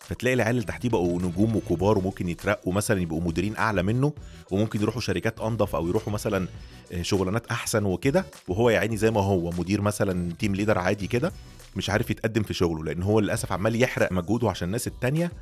فتلاقي 0.00 0.34
العيال 0.34 0.54
اللي 0.56 0.66
تحتيه 0.66 0.88
بقوا 0.88 1.22
نجوم 1.22 1.56
وكبار 1.56 1.98
وممكن 1.98 2.28
يترقوا 2.28 2.72
مثلا 2.72 3.00
يبقوا 3.00 3.20
مديرين 3.20 3.56
أعلى 3.56 3.82
منه 3.82 4.12
وممكن 4.50 4.80
يروحوا 4.80 5.00
شركات 5.00 5.40
أنضف 5.40 5.74
أو 5.76 5.88
يروحوا 5.88 6.12
مثلا 6.12 6.48
آه، 6.92 7.02
شغلانات 7.02 7.46
أحسن 7.46 7.84
وكده 7.84 8.24
وهو 8.48 8.70
يا 8.70 8.78
عيني 8.78 8.96
زي 8.96 9.10
ما 9.10 9.20
هو 9.20 9.50
مدير 9.50 9.80
مثلا 9.80 10.32
team 10.38 10.54
leader 10.54 10.78
عادي 10.78 11.06
كده 11.06 11.32
مش 11.76 11.90
عارف 11.90 12.10
يتقدم 12.10 12.42
في 12.42 12.54
شغله 12.54 12.84
لأن 12.84 13.02
هو 13.02 13.20
للأسف 13.20 13.52
عمال 13.52 13.82
يحرق 13.82 14.12
مجهوده 14.12 14.50
عشان 14.50 14.66
الناس 14.68 14.86
التانية 14.86 15.32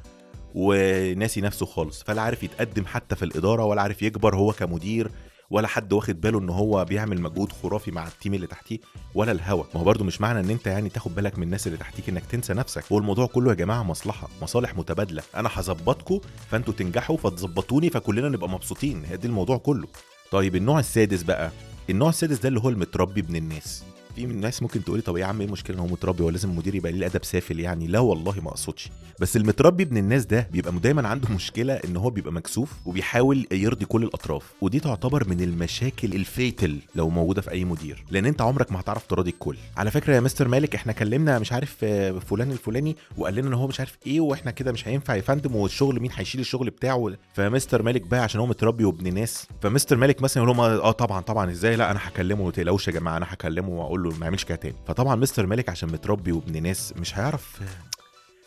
وناسي 0.56 1.40
نفسه 1.40 1.66
خالص 1.66 2.02
فلا 2.02 2.22
عارف 2.22 2.42
يتقدم 2.42 2.86
حتى 2.86 3.16
في 3.16 3.24
الإدارة 3.24 3.64
ولا 3.64 3.82
عارف 3.82 4.02
يكبر 4.02 4.36
هو 4.36 4.52
كمدير 4.52 5.10
ولا 5.50 5.68
حد 5.68 5.92
واخد 5.92 6.20
باله 6.20 6.38
إن 6.38 6.48
هو 6.48 6.84
بيعمل 6.84 7.20
مجهود 7.20 7.52
خرافي 7.52 7.90
مع 7.90 8.06
ال 8.06 8.12
team 8.12 8.34
اللي 8.34 8.46
تحتيه 8.46 8.78
ولا 9.14 9.32
الهوا. 9.32 9.64
ما 9.74 9.80
هو 9.80 9.84
برده 9.84 10.04
مش 10.04 10.20
معنى 10.20 10.40
إن 10.40 10.50
أنت 10.50 10.66
يعني 10.66 10.88
تاخد 10.88 11.14
بالك 11.14 11.38
من 11.38 11.44
الناس 11.44 11.66
اللي 11.66 11.78
تحتيك 11.78 12.08
إنك 12.08 12.24
تنسى 12.26 12.54
نفسك. 12.54 12.84
هو 12.92 12.98
الموضوع 12.98 13.26
كله 13.26 13.50
يا 13.50 13.54
جماعة 13.54 13.82
مصلحة 13.82 14.28
مصالح 14.42 14.76
متبادلة. 14.76 15.22
أنا 15.34 15.50
هظبطكم 15.52 16.20
فأنتوا 16.50 16.74
تنجحوا 16.74 17.16
فتظبطوني 17.16 17.90
فكلنا 17.90 18.28
نبقى 18.28 18.48
مبسوطين. 18.48 19.04
هي 19.04 19.16
دي 19.16 19.26
الموضوع 19.26 19.56
كله. 19.56 19.88
طيب 20.30 20.56
النوع 20.56 20.78
السادس 20.78 21.22
بقى 21.22 21.50
النوع 21.90 22.08
السادس 22.08 22.38
ده 22.38 22.48
اللي 22.48 22.60
هو 22.60 22.68
المتربي 22.68 23.20
ابن 23.20 23.36
الناس. 23.36 23.84
في 24.16 24.26
من 24.26 24.34
الناس 24.34 24.62
ممكن 24.62 24.84
تقولي 24.84 25.02
طب 25.02 25.16
يا 25.16 25.24
عم 25.24 25.40
إيه 25.40 25.46
المشكلة 25.46 25.76
إن 25.76 25.80
هو 25.80 25.86
متربي 25.86 26.22
هو 26.22 26.30
لازم 26.30 26.50
المدير 26.50 26.74
يبقى 26.74 26.92
ليه 26.92 27.06
ادب 27.06 27.24
سافل 27.24 27.60
يعني؟ 27.60 27.86
لا 27.86 27.98
والله 27.98 28.40
ما 28.40 28.48
أقصدش. 28.48 28.88
بس 29.20 29.36
المتربي 29.36 29.82
ابن 29.82 29.96
الناس 29.96 30.24
ده 30.24 30.48
بيبقى 30.52 30.72
دايما 30.72 31.08
عنده 31.08 31.28
مشكلة 31.28 31.74
إن 31.74 31.96
هو 31.96 32.10
بيبقى 32.10 32.32
مكسوف 32.32 32.72
وبيحاول 32.86 33.46
يرضي 33.52 33.84
كل 33.84 34.02
الأطراف. 34.02 34.52
ودي 34.60 34.80
تعتبر 34.80 35.28
من 35.28 35.40
المشاكل 35.40 36.14
الفيتل 36.14 36.78
لو 36.94 37.08
موجودة 37.10 37.42
في 37.42 37.50
أي 37.50 37.64
مدير. 37.64 38.04
لأن 38.10 38.26
أنت 38.26 38.40
عمرك 38.42 38.72
ما 38.72 38.80
هتعرف 38.80 39.06
تراضي 39.06 39.30
الكل. 39.30 39.56
على 39.76 39.90
فكرة 39.90 40.14
يا 40.14 40.20
مستر 40.20 40.48
مالك 40.48 40.74
إحنا 40.74 40.92
كلمنا 40.92 41.38
مش 41.38 41.52
عارف 41.52 41.76
آه، 41.82 42.12
فلان 42.12 42.52
الفلاني 42.52 42.96
وقال 43.16 43.34
لنا 43.34 43.48
إن 43.48 43.54
هو 43.54 43.66
مش 43.66 43.80
عارف 43.80 43.98
إيه 44.06 44.20
وإحنا 44.20 44.50
كده 44.50 44.72
مش 44.72 44.88
هينفع 44.88 45.14
يا 45.14 45.20
فندم 45.20 45.56
والشغل 45.56 46.00
مين 46.00 46.10
هيشيل 46.14 46.40
الشغل 46.40 46.70
بتاعه. 46.70 47.12
فمستر 47.34 47.82
مالك 47.82 48.02
بقى 48.02 48.20
عشان 48.22 48.40
هو 48.40 48.46
متربي 48.46 48.84
وابن 48.84 49.14
ناس. 49.14 49.46
فمستر 49.62 49.96
مالك 49.96 50.22
مثلا 50.22 50.42
يقول 50.42 50.56
لهم 50.56 50.64
آه 50.66 50.90
طبعا 50.90 51.20
طبعا 51.20 51.50
إزاي؟ 51.50 51.76
لا 51.76 51.90
أنا 51.90 52.00
هكلمه 52.02 52.44
ما 52.44 52.88
يا 52.88 52.92
جماعة 52.92 53.16
أنا 53.16 53.26
هكلمه 53.28 53.68
وأقول 53.68 54.02
له 54.06 54.18
ما 54.18 54.26
يعملش 54.26 54.44
كده 54.44 54.56
تاني. 54.56 54.74
فطبعا 54.86 55.16
مستر 55.16 55.46
مالك 55.46 55.68
عشان 55.68 55.92
متربي 55.92 56.32
وابن 56.32 56.62
ناس 56.62 56.94
مش 56.96 57.18
هيعرف 57.18 57.60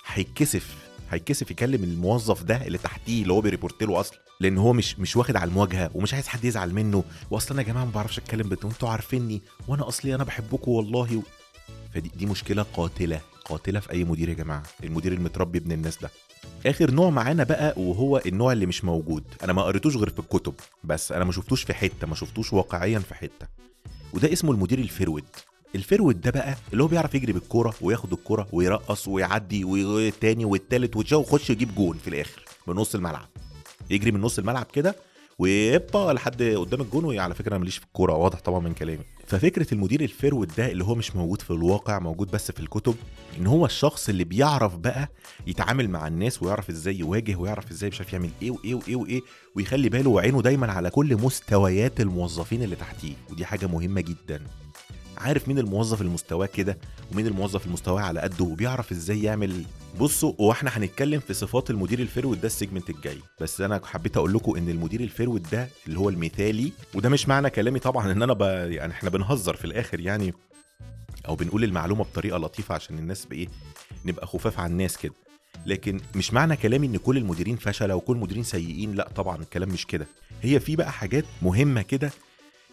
هيتكسف 0.05 0.75
هيتكسف 1.11 1.51
يكلم 1.51 1.83
الموظف 1.83 2.43
ده 2.43 2.67
اللي 2.67 2.77
تحتيه 2.77 3.21
اللي 3.21 3.33
هو 3.33 3.41
بيريبورت 3.41 3.83
له 3.83 3.99
أصلا 3.99 4.19
لأن 4.39 4.57
هو 4.57 4.73
مش 4.73 4.99
مش 4.99 5.15
واخد 5.17 5.35
على 5.35 5.49
المواجهة 5.49 5.91
ومش 5.93 6.13
عايز 6.13 6.27
حد 6.27 6.45
يزعل 6.45 6.73
منه. 6.73 7.03
واصلا 7.31 7.51
أنا 7.51 7.61
يا 7.61 7.67
جماعة 7.67 7.85
ما 7.85 7.91
بعرفش 7.91 8.17
أتكلم 8.19 8.49
بنتوا 8.49 8.69
أنتوا 8.69 8.89
عارفيني 8.89 9.41
وأنا 9.67 9.87
أصلي 9.87 10.15
أنا 10.15 10.23
بحبكم 10.23 10.71
والله 10.71 11.17
و... 11.17 11.21
فدي 11.93 12.11
دي 12.15 12.25
مشكلة 12.25 12.65
قاتلة 12.73 13.21
قاتلة 13.45 13.79
في 13.79 13.91
أي 13.91 14.03
مدير 14.03 14.29
يا 14.29 14.33
جماعة 14.33 14.63
المدير 14.83 15.13
المتربي 15.13 15.57
ابن 15.57 15.71
الناس 15.71 15.97
ده. 15.97 16.09
آخر 16.65 16.91
نوع 16.91 17.09
معانا 17.09 17.43
بقى 17.43 17.73
وهو 17.77 18.21
النوع 18.25 18.51
اللي 18.51 18.65
مش 18.65 18.83
موجود. 18.85 19.23
أنا 19.43 19.53
ما 19.53 19.61
قريتوش 19.63 19.95
غير 19.95 20.09
في 20.09 20.19
الكتب 20.19 20.53
بس 20.83 21.11
أنا 21.11 21.25
ما 21.25 21.31
شفتوش 21.31 21.63
في 21.63 21.73
حتة 21.73 22.07
ما 22.07 22.15
شفتوش 22.15 22.53
واقعيا 22.53 22.99
في 22.99 23.13
حتة. 23.15 23.47
وده 24.13 24.33
اسمه 24.33 24.51
المدير 24.51 24.79
ال 24.79 24.85
forward 24.85 25.23
ال 25.75 25.81
forward 25.81 26.21
ده 26.21 26.31
بقى 26.31 26.55
اللي 26.73 26.83
هو 26.83 26.87
بيعرف 26.87 27.15
يجري 27.15 27.33
بالكورة 27.33 27.73
وياخد 27.81 28.13
الكورة 28.13 28.47
ويرقص 28.51 29.07
ويعدي 29.07 29.63
والتاني 29.63 30.45
والتالت 30.45 30.95
ويخش 31.13 31.49
يجيب 31.49 31.75
جون 31.75 31.97
في 31.97 32.07
الآخر 32.07 32.45
من 32.67 32.75
نص 32.75 32.95
الملعب. 32.95 33.27
يجري 33.89 34.11
من 34.11 34.21
نص 34.21 34.39
الملعب 34.39 34.65
كده 34.73 34.95
ويبقى 35.39 36.13
لحد 36.13 36.43
قدام 36.43 36.81
الجون 36.81 37.05
وعلى 37.05 37.35
فكرة 37.35 37.49
أنا 37.49 37.57
ماليش 37.57 37.77
في 37.77 37.85
الكورة 37.85 38.13
واضح 38.13 38.39
طبعا 38.39 38.59
من 38.59 38.73
كلامي. 38.73 39.03
ففكرة 39.29 39.73
المدير 39.73 40.01
ال 40.01 40.08
forward 40.08 40.51
ده 40.57 40.71
اللي 40.71 40.83
هو 40.83 40.95
مش 40.95 41.15
موجود 41.15 41.41
في 41.41 41.51
الواقع 41.51 41.99
موجود 41.99 42.31
بس 42.31 42.51
في 42.51 42.59
الكتب 42.59 42.95
إن 43.37 43.47
هو 43.47 43.65
الشخص 43.65 44.09
اللي 44.09 44.23
بيعرف 44.23 44.75
بقى 44.75 45.09
يتعامل 45.47 45.89
مع 45.89 46.07
الناس 46.07 46.43
ويعرف 46.43 46.69
إزاي 46.69 46.95
يواجه 46.99 47.35
ويعرف 47.35 47.71
إزاي 47.71 47.89
مش 47.89 47.99
عارف 48.01 48.13
يعمل 48.13 48.29
إيه 48.41 48.51
وإيه 48.51 48.75
وإيه 48.75 48.95
وإيه 48.95 49.21
ويخلي 49.55 49.89
باله 49.89 50.09
وعينه 50.09 50.41
دايما 50.41 50.71
على 50.71 50.89
كل 50.89 51.15
مستويات 51.15 52.01
الموظفين 52.01 52.63
اللي 52.63 52.75
تحتيه. 52.75 53.13
ودي 53.31 53.45
حاجة 53.45 53.67
مهمة 53.67 54.01
جدا. 54.01 54.41
عارف 55.19 55.47
مين 55.47 55.59
الموظف 55.59 56.01
اللي 56.01 56.11
مستواه 56.13 56.45
كده 56.45 56.77
ومين 57.11 57.27
الموظف 57.27 57.61
اللي 57.63 57.73
مستواه 57.73 58.01
على 58.01 58.19
قده 58.19 58.45
وبيعرف 58.45 58.91
إزاي 58.91 59.23
يعمل 59.23 59.63
بصوا 59.99 60.33
وإحنا 60.37 60.69
هنتكلم 60.77 61.19
في 61.19 61.33
صفات 61.33 61.69
المدير 61.69 61.99
ال 61.99 62.05
forward 62.05 62.41
ده 62.41 62.47
ال 62.47 62.53
segment 62.53 62.89
الجاي. 62.89 63.17
بس 63.41 63.61
أنا 63.61 63.81
حبيت 63.85 64.17
أقول 64.17 64.33
لكم 64.33 64.55
ان 64.55 64.69
المدير 64.69 65.01
ال 65.01 65.07
forward 65.07 65.43
ده 65.51 65.69
اللي 65.87 65.99
هو 65.99 66.09
المثالي 66.09 66.71
وده 66.95 67.09
مش 67.09 67.27
معنى 67.27 67.49
كلامي 67.49 67.79
طبعا 67.79 68.11
ان 68.11 68.21
أنا 68.21 68.33
ب... 68.33 68.41
يعني 68.71 68.93
إحنا 68.93 69.09
بنهزر 69.09 69.55
في 69.55 69.65
الآخر 69.65 69.99
يعني 69.99 70.33
أو 71.27 71.35
بنقول 71.35 71.63
المعلومة 71.63 72.03
بطريقة 72.03 72.37
لطيفة 72.37 72.75
عشان 72.75 72.97
الناس 72.97 73.25
بإيه 73.25 73.47
نبقى 74.05 74.27
خفاف 74.27 74.59
على 74.59 74.71
الناس 74.71 74.97
كده. 74.97 75.13
لكن 75.65 75.99
مش 76.15 76.33
معنى 76.33 76.55
كلامي 76.55 76.87
إن 76.87 76.97
كل 76.97 77.17
المديرين 77.17 77.55
فشلة 77.55 77.95
وكل 77.95 78.13
المديرين 78.15 78.43
سيئين 78.43 78.95
لا 78.95 79.09
طبعا 79.15 79.41
الكلام 79.41 79.69
مش 79.69 79.85
كده. 79.85 80.07
هي 80.41 80.59
في 80.59 80.75
بقى 80.75 80.91
حاجات 80.91 81.25
مهمة 81.41 81.81
كده 81.81 82.11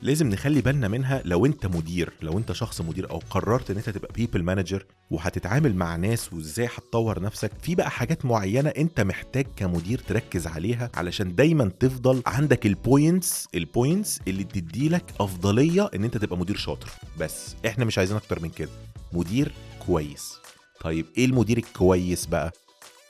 لازم 0.02 0.28
نخلي 0.28 0.60
بالنا 0.60 0.88
منها 0.88 1.22
لو 1.24 1.46
انت 1.46 1.66
مدير 1.66 2.12
لو 2.22 2.38
انت 2.38 2.52
شخص 2.52 2.80
مدير 2.80 3.10
أو 3.10 3.20
قررت 3.30 3.70
ان 3.70 3.76
انت 3.76 3.90
تبقى 3.90 4.12
people 4.14 4.42
manager 4.42 4.86
وهتتعامل 5.10 5.74
مع 5.76 5.96
ناس 5.96 6.32
وازاي 6.32 6.66
هتطور 6.66 7.22
نفسك 7.22 7.50
في 7.62 7.74
بقى 7.74 7.90
حاجات 7.90 8.24
معينة 8.24 8.70
انت 8.70 9.00
محتاج 9.00 9.46
كمدير 9.56 9.98
تركز 9.98 10.46
عليها 10.46 10.90
علشان 10.94 11.34
دايما 11.34 11.70
تفضل 11.80 12.22
عندك 12.26 12.66
ال 12.66 12.78
points 12.78 13.48
ال 13.54 13.64
points 13.64 14.20
اللي 14.28 14.44
تدي 14.44 14.88
لك 14.88 15.04
أفضلية 15.20 15.90
ان 15.94 16.04
انت 16.04 16.16
تبقى 16.16 16.38
مدير 16.38 16.56
شاطر. 16.56 16.88
بس 17.20 17.56
إحنا 17.66 17.84
مش 17.84 17.98
عايزين 17.98 18.16
أكتر 18.16 18.40
من 18.42 18.48
كده. 18.50 18.70
مدير 19.12 19.52
كويس. 19.86 20.34
طيب 20.80 21.06
إيه 21.18 21.24
المدير 21.24 21.58
الكويس 21.58 22.26
بقى؟ 22.26 22.52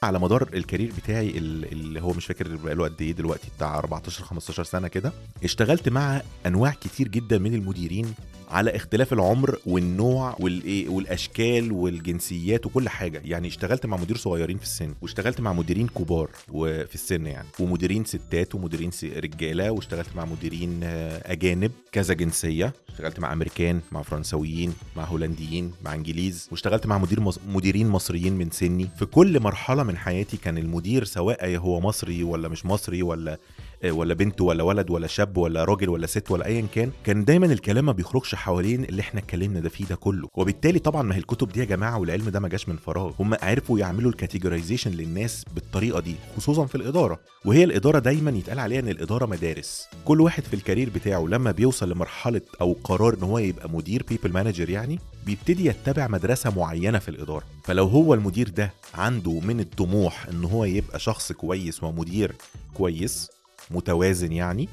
على 0.03 0.19
مدار 0.19 0.49
الكارير 0.55 0.93
بتاعي 1.05 1.31
اللي 1.39 2.01
هو 2.03 2.11
مش 2.13 2.27
فاكر 2.27 2.57
بقاله 2.57 2.85
قد 2.85 3.03
إيه 3.03 3.13
دلوقتي 3.13 3.49
بتاع 3.57 3.79
14 3.79 4.25
15 4.25 4.65
سنة 4.65 4.89
كده 4.89 5.13
اشتغلت 5.45 5.89
مع 5.89 6.23
أنواع 6.47 6.71
كتير 6.71 7.09
جدا 7.09 7.39
من 7.39 7.55
المديرين 7.55 8.15
على 8.49 8.77
اختلاف 8.77 9.13
العمر 9.13 9.59
والنوع 9.67 10.37
والإيه 10.41 10.89
والأشكال 10.89 11.73
والجنسيات 11.73 12.67
وكل 12.67 12.89
حاجة. 12.89 13.23
يعني 13.25 13.49
اشتغلت 13.49 13.87
مع 13.87 13.97
مدير 13.97 14.17
صغيرين 14.17 14.59
في 14.59 14.65
السن 14.65 14.95
واشتغلت 15.03 15.41
مع 15.41 15.53
مديرين 15.53 15.89
كبار 15.89 16.31
وفي 16.53 16.95
السن 16.95 17.27
يعني. 17.27 17.49
ومديرين 17.61 18.05
ستات 18.05 18.55
ومديرين 18.55 18.91
رجالة 19.17 19.71
واشتغلت 19.71 20.17
مع 20.17 20.25
مديرين 20.25 20.81
أجانب 20.83 21.73
كذا 21.93 22.15
جنسية. 22.15 22.73
اشتغلت 22.89 23.21
مع 23.21 23.33
أمريكان 23.33 23.81
مع 23.93 24.03
فرنسويين 24.03 24.75
مع 24.97 25.05
هولنديين 25.05 25.73
مع 25.85 25.95
إنجليز. 25.95 26.49
واشتغلت 26.51 26.87
مع 26.87 26.99
مدير 26.99 27.21
مص... 27.21 27.39
مديرين 27.49 27.89
مصريين 27.89 28.33
من 28.33 28.51
سني. 28.51 28.89
في 28.99 29.07
كل 29.07 29.41
مرحلة 29.41 29.83
من 29.83 29.97
حياتي 29.97 30.37
كان 30.37 30.59
المدير 30.59 31.05
سواء 31.05 31.57
هو 31.57 31.81
مصري 31.81 32.23
ولا 32.23 32.49
مش 32.49 32.67
مصري 32.67 33.03
ولا 33.03 33.39
ولا 33.85 34.15
بنت 34.15 34.41
ولا 34.41 34.63
ولد 34.63 34.91
ولا 34.91 35.07
شاب 35.07 35.37
ولا 35.37 35.65
راجل 35.65 35.89
ولا 35.89 36.07
ست 36.07 36.31
ولا 36.31 36.47
ايا 36.47 36.67
كان 36.75 36.91
كان 37.05 37.25
دايما 37.25 37.47
الكلام 37.47 37.87
ما 37.87 37.93
بيخرجش 37.93 38.35
حوالين 38.35 38.85
اللي 38.85 39.01
إحنا 39.01 39.21
اتكلمنا 39.21 39.61
ده 39.61 39.69
فيه 39.69 39.85
ده 39.85 39.95
كله. 39.97 40.29
وبالتالي 40.35 40.79
طبعا 40.79 41.03
ما 41.03 41.15
هي 41.15 41.19
الكتب 41.19 41.49
دي 41.49 41.61
يا 41.61 41.65
جماعة 41.65 41.99
والعلم 41.99 42.29
ده 42.29 42.41
ما 42.41 42.49
جاش 42.49 42.69
من 42.69 42.77
فراغ. 42.77 43.13
هم 43.21 43.35
عرفوا 43.43 43.79
يعملوا 43.79 44.11
ال 44.11 44.16
categorization 44.16 44.91
للناس 44.91 45.45
بالطريقة 45.55 46.01
دي 46.01 46.15
خصوصا 46.37 46.67
في 46.67 46.75
الإدارة. 46.75 47.21
وهي 47.45 47.65
الإدارة 47.65 47.99
دايما 47.99 48.31
يتقال 48.31 48.59
عليها 48.59 48.81
إن 48.81 48.89
الإدارة 48.89 49.27
مدارس. 49.27 49.87
كل 50.05 50.21
واحد 50.21 50.43
في 50.43 50.55
ال 50.55 50.60
career 50.60 50.91
بتاعه 50.95 51.27
لما 51.27 51.51
بيوصل 51.51 51.91
لمرحلة 51.91 52.41
أو 52.61 52.77
قرار 52.85 53.15
إن 53.15 53.23
هو 53.23 53.39
يبقى 53.39 53.71
مدير 53.71 54.05
people 54.09 54.33
manager 54.33 54.71
يعني 54.71 54.99
بيبتدي 55.27 55.67
يتبع 55.67 56.07
مدرسة 56.09 56.51
معينة 56.57 56.99
في 56.99 57.09
الإدارة. 57.09 57.45
فلو 57.65 57.87
هو 57.87 58.15
المدير 58.15 58.49
ده 58.49 58.73
عنده 58.95 59.41
من 59.41 59.61
الطموح 59.61 60.27
إن 60.29 60.45
هو 60.45 60.65
يبقى 60.65 60.99
شخص 61.01 61.33
كويس 61.33 61.83
ومدير 61.83 62.33
كويس 62.75 63.29
متوازن 63.71 64.33
يعني 64.33 64.69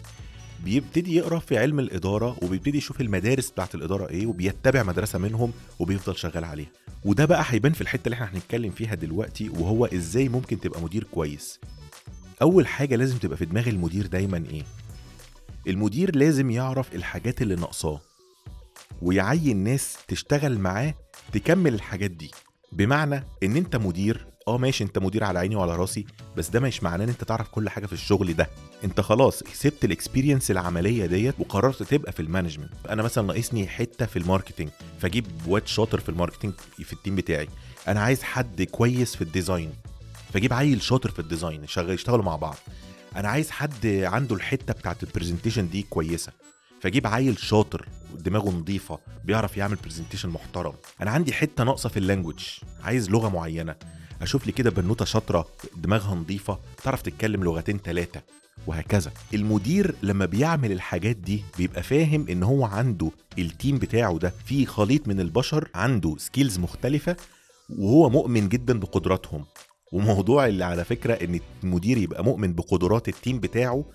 بيبتدي 0.64 1.16
يقرأ 1.16 1.40
في 1.40 1.58
علم 1.58 1.80
الإدارة 1.80 2.38
وبيبتدي 2.42 2.78
يشوف 2.78 3.02
المدارس 3.02 3.50
بتاعت 3.52 3.76
الإدارة 3.76 4.10
إيه 4.10 4.26
وبيتبع 4.26 4.84
مدرسة 4.84 5.20
منهم 5.20 5.52
وبيفضل 5.80 6.18
شغال 6.18 6.44
عليها. 6.44 6.70
وده 7.06 7.26
بقى 7.26 7.44
هيبان 7.48 7.74
في 7.74 7.82
الحتة 7.82 8.06
اللي 8.06 8.14
إحنا 8.14 8.30
هنتكلم 8.34 8.72
فيها 8.72 8.96
دلوقتي 8.96 9.50
وهو 9.50 9.86
إزاي 9.86 10.30
ممكن 10.30 10.60
تبقى 10.60 10.82
مدير 10.82 11.04
كويس. 11.04 11.60
أول 12.42 12.68
حاجة 12.68 12.96
لازم 12.96 13.18
تبقى 13.18 13.38
في 13.38 13.46
دماغ 13.46 13.70
المدير 13.70 14.08
دايما 14.08 14.44
إيه؟ 14.52 14.64
المدير 15.68 16.16
لازم 16.16 16.50
يعرف 16.52 16.96
الحاجات 16.96 17.42
اللي 17.42 17.56
ناقصاه 17.56 18.02
ويعين 19.02 19.58
ناس 19.58 19.98
تشتغل 20.08 20.60
معاه 20.60 20.94
تكمل 21.34 21.74
الحاجات 21.74 22.12
دي. 22.12 22.32
بمعنى 22.72 23.24
إن 23.44 23.56
أنت 23.56 23.76
مدير 23.76 24.28
آه 24.48 24.58
ماشي 24.58 24.84
أنت 24.84 24.98
مدير 25.00 25.24
على 25.24 25.40
عيني 25.40 25.56
وعلى 25.56 25.76
راسي 25.76 26.06
بس 26.38 26.50
ده 26.50 26.60
مش 26.60 26.84
معناه 26.84 27.04
إن 27.06 27.10
أنت 27.10 27.24
تعرف 27.24 27.48
كل 27.50 27.70
حاجة 27.70 27.86
في 27.86 27.94
الشغل 27.94 28.34
ده. 28.34 28.50
أنت 28.84 29.02
خلاص 29.02 29.44
سبت 29.54 29.86
ال 29.86 29.92
experience 29.92 30.52
العملية 30.52 31.06
ديت 31.06 31.36
وقررت 31.40 31.84
تبقى 31.84 32.12
في 32.12 32.20
ال 32.20 32.24
management. 32.24 32.74
أنا 32.90 33.04
مثلا 33.04 33.28
ناقصني 33.28 33.68
حتة 33.68 34.06
في 34.06 34.20
ال 34.20 34.25
marketing 34.25 34.70
فأجيب 35.00 35.26
واد 35.48 35.68
شاطر 35.68 36.00
في 36.00 36.10
ال 36.10 36.14
marketing 36.14 36.54
في 36.84 36.94
ال 36.94 36.98
team 36.98 37.16
بتاعي. 37.16 37.48
أنا 37.88 38.02
عايز 38.02 38.24
حد 38.24 38.62
كويس 38.62 39.16
في 39.16 39.22
ال 39.22 39.29
design 39.29 39.74
فأجيب 40.34 40.54
عيل 40.54 40.82
شاطر 40.82 41.12
في 41.12 41.20
ال 41.20 41.26
design 41.26 41.64
يشتغلوا 41.78 42.24
مع 42.24 42.36
بعض. 42.36 42.56
أنا 43.16 43.28
عايز 43.28 43.52
حد 43.52 43.86
عنده 43.86 44.36
الحتة 44.36 44.74
بتاعت 44.74 45.04
ال 45.04 45.09
presentation 45.09 45.70
دي 45.70 45.82
كويسة 45.90 46.32
فأجيب 46.82 47.08
عيل 47.08 47.40
شاطر 47.40 47.88
دماغه 48.20 48.50
نظيفة 48.50 49.00
بيعرف 49.24 49.58
يعمل 49.58 49.76
presentation 49.84 50.30
محترم. 50.30 50.74
أنا 51.02 51.12
عندي 51.12 51.34
حتة 51.34 51.64
ناقصة 51.64 51.90
في 51.90 51.98
ال 51.98 52.03
language 52.03 52.44
عايز 52.84 53.10
لغة 53.10 53.30
معينة. 53.30 53.76
أشوف 54.24 54.46
لي 54.46 54.52
كده 54.52 54.70
بنوتة 54.70 55.06
شاطرة 55.06 55.48
دماغها 55.78 56.16
نظيفة 56.16 56.60
تعرف 56.84 57.02
تتكلم 57.02 57.44
لغتين 57.44 57.78
ثلاثة 57.78 58.22
وهكذا. 58.68 59.12
المدير 59.34 59.96
لما 60.04 60.26
بيعمل 60.26 60.72
الحاجات 60.72 61.16
دي 61.16 61.44
بيبقى 61.58 61.84
فاهم 61.84 62.26
إن 62.30 62.44
هو 62.44 62.66
عنده 62.66 63.12
ال 63.40 63.47
team 63.47 63.78
بتاعه 63.78 64.18
ده 64.20 64.34
فيه 64.46 64.66
خليط 64.66 65.08
من 65.08 65.20
البشر 65.20 65.70
عنده 65.76 66.16
skills 66.18 66.60
مختلفة 66.60 67.16
وهو 67.70 68.10
مؤمن 68.10 68.50
جدا 68.50 68.80
بقدراتهم. 68.80 69.46
وموضوع 69.92 70.48
اللي 70.48 70.64
على 70.66 70.86
فكرة 70.86 71.14
إن 71.14 71.40
المدير 71.64 71.98
يبقى 71.98 72.24
مؤمن 72.24 72.54
بقدرات 72.54 73.08
ال 73.08 73.14
team 73.14 73.40
بتاعه 73.40 73.86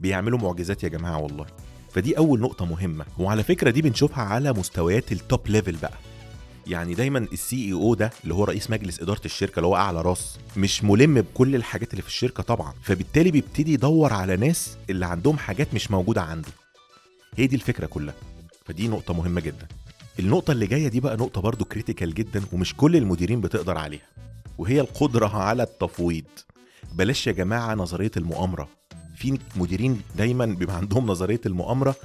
بيعملوا 0.00 0.38
معجزات 0.38 0.82
يا 0.84 0.88
جماعة 0.88 1.18
والله. 1.18 1.46
فدي 1.90 2.18
أول 2.18 2.40
نقطة 2.40 2.64
مهمة. 2.64 3.04
وعلى 3.18 3.42
فكرة 3.42 3.70
دي 3.70 3.82
بنشوفها 3.82 4.24
على 4.24 4.52
مستويات 4.52 5.12
ال 5.12 5.21
top 5.21 5.48
level 5.48 5.76
بقى. 5.76 5.98
يعني 6.66 6.94
دايما 6.94 7.18
ال 7.18 7.66
CEO 7.66 7.94
ده 7.94 8.10
اللي 8.24 8.34
هو 8.34 8.44
رئيس 8.44 8.70
مجلس 8.70 9.00
إدارة 9.00 9.20
الشركة 9.24 9.56
اللي 9.56 9.66
هو 9.66 9.76
أعلى 9.76 10.02
راس 10.02 10.38
مش 10.56 10.84
ملم 10.84 11.14
بكل 11.20 11.56
الحاجات 11.56 11.90
اللي 11.90 12.02
في 12.02 12.08
الشركة 12.08 12.42
طبعا. 12.42 12.74
فبالتالي 12.82 13.30
بيبتدي 13.30 13.72
يدور 13.72 14.12
على 14.12 14.36
ناس 14.36 14.76
اللي 14.90 15.06
عندهم 15.06 15.38
حاجات 15.38 15.74
مش 15.74 15.90
موجودة 15.90 16.22
عنده. 16.22 16.48
هي 17.36 17.46
دي 17.46 17.56
الفكرة 17.56 17.86
كلها. 17.86 18.14
فدي 18.64 18.88
نقطة 18.88 19.14
مهمة 19.14 19.40
جدا. 19.40 19.66
النقطة 20.18 20.50
اللي 20.52 20.66
جاية 20.66 20.88
دي 20.88 21.00
بقى 21.00 21.16
نقطة 21.16 21.40
برضو 21.40 21.64
critical 21.64 22.14
جدا 22.14 22.42
ومش 22.52 22.74
كل 22.76 22.96
المديرين 22.96 23.40
بتقدر 23.40 23.78
عليها. 23.78 24.06
وهي 24.58 24.80
القدرة 24.80 25.36
على 25.36 25.62
التفويض. 25.62 26.24
بلاش 26.92 27.26
يا 27.26 27.32
جماعة 27.32 27.74
نظرية 27.74 28.10
المؤامرة. 28.16 28.68
في 29.16 29.38
مديرين 29.56 30.00
دايما 30.16 30.46
بيبقى 30.46 30.76
عندهم 30.76 31.06
نظرية 31.06 31.40
المؤامرة 31.46 31.96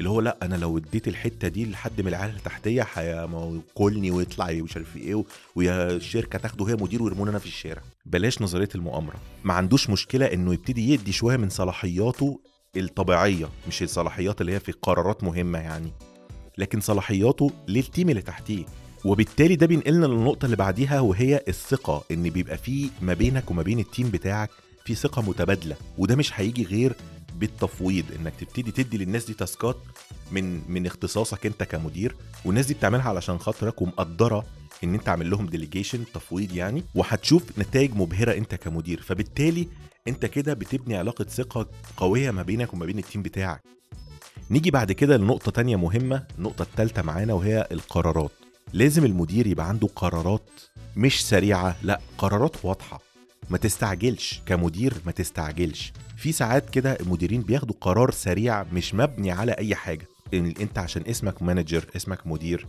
اللي 0.00 0.10
هو 0.10 0.20
لأ 0.20 0.36
أنا 0.42 0.56
لو 0.56 0.78
اديت 0.78 1.08
الحتة 1.08 1.48
دي 1.48 1.66
لحد 1.66 2.00
من 2.00 2.08
العيال 2.08 2.36
اللي 2.36 2.57
تحتيا 2.57 2.86
هياكلني 2.94 4.10
ويطلع 4.10 4.50
مش 4.50 4.76
عارف 4.76 4.96
إيه 4.96 5.24
ويا 5.56 5.90
الشركة 5.90 6.38
تاخده 6.38 6.68
هي 6.68 6.74
مدير 6.74 7.02
ويرموني 7.02 7.30
أنا 7.30 7.38
في 7.38 7.46
الشارع. 7.46 7.82
بلاش 8.06 8.42
نظرية 8.42 8.68
المؤامرة. 8.74 9.16
ما 9.44 9.54
عندوش 9.54 9.90
مشكلة 9.90 10.26
إنه 10.26 10.54
يبتدي 10.54 10.92
يدي 10.92 11.12
شوية 11.12 11.36
من 11.36 11.48
صلاحياته 11.48 12.40
الطبيعية 12.76 13.48
مش 13.68 13.82
الصلاحيات 13.82 14.40
اللي 14.40 14.52
هي 14.52 14.60
في 14.60 14.72
قرارات 14.72 15.24
مهمة 15.24 15.58
يعني. 15.58 15.92
لكن 16.58 16.80
صلاحياته 16.80 17.50
لل 17.68 17.82
team 17.82 18.10
اللي 18.10 18.22
تحتيه. 18.22 18.64
وبالتالي 19.04 19.56
ده 19.56 19.66
بينقلنا 19.66 20.06
للنقطة 20.06 20.44
اللي 20.44 20.56
بعديها 20.56 21.00
وهي 21.00 21.40
الثقة 21.48 22.04
إن 22.10 22.22
بيبقى 22.30 22.58
في 22.58 22.90
ما 23.02 23.14
بينك 23.14 23.50
وما 23.50 23.62
بين 23.62 23.78
ال 23.78 23.84
team 23.84 24.10
بتاعك 24.10 24.50
في 24.84 24.94
ثقة 24.94 25.22
متبادلة. 25.22 25.76
وده 25.98 26.16
مش 26.16 26.40
هيجي 26.40 26.64
غير 26.64 26.92
بالتفويض 27.40 28.04
إنك 28.20 28.32
تبتدي 28.40 28.70
تدي 28.70 28.98
للناس 28.98 29.24
دي 29.24 29.34
task 29.34 29.68
ات 29.68 29.76
من 30.32 30.70
من 30.72 30.86
اختصاصك 30.86 31.46
أنت 31.46 31.62
كمدير 31.62 32.16
والناس 32.44 32.66
دي 32.66 32.74
بتعملها 32.74 33.08
علشان 33.08 33.38
خاطرك 33.38 33.82
ومقدرة 33.82 34.44
إن 34.84 34.94
أنت 34.94 35.08
عامل 35.08 35.30
لهم 35.30 35.46
delegation 35.46 36.04
تفويض 36.14 36.52
يعني 36.52 36.84
وهتشوف 36.94 37.58
نتائج 37.58 37.94
مبهرة 37.94 38.32
أنت 38.34 38.54
كمدير. 38.54 39.00
فبالتالي 39.02 39.68
أنت 40.08 40.26
كده 40.26 40.54
بتبني 40.54 40.96
علاقة 40.96 41.24
ثقة 41.24 41.66
قوية 41.96 42.30
ما 42.30 42.42
بينك 42.42 42.74
وما 42.74 42.86
بين 42.86 42.98
ال 42.98 43.03
team 43.03 43.22
بتاعك. 43.22 43.62
نيجي 44.50 44.70
بعد 44.70 44.92
كده 44.92 45.16
لنقطة 45.16 45.50
تانية 45.50 45.76
مهمة 45.76 46.26
النقطة 46.38 46.62
التالتة 46.62 47.02
معانا 47.02 47.32
وهي 47.32 47.68
القرارات. 47.72 48.30
لازم 48.72 49.04
المدير 49.04 49.46
يبقى 49.46 49.68
عنده 49.68 49.88
قرارات 49.96 50.50
مش 50.96 51.26
سريعة 51.28 51.76
لأ 51.82 52.00
قرارات 52.18 52.64
واضحة. 52.64 53.00
ما 53.50 53.58
تستعجلش 53.58 54.40
كمدير 54.46 54.94
ما 55.06 55.12
تستعجلش. 55.12 55.92
في 56.20 56.32
ساعات 56.32 56.70
كده 56.70 56.92
المديرين 57.00 57.42
بياخدوا 57.42 57.74
قرار 57.80 58.10
سريع 58.10 58.62
مش 58.62 58.94
مبني 58.94 59.30
على 59.32 59.52
أي 59.52 59.74
حاجة. 59.74 60.08
إن 60.34 60.54
أنت 60.60 60.78
عشان 60.78 61.02
اسمك 61.06 61.42
manager 61.42 61.84
اسمك 61.96 62.26
مدير 62.26 62.66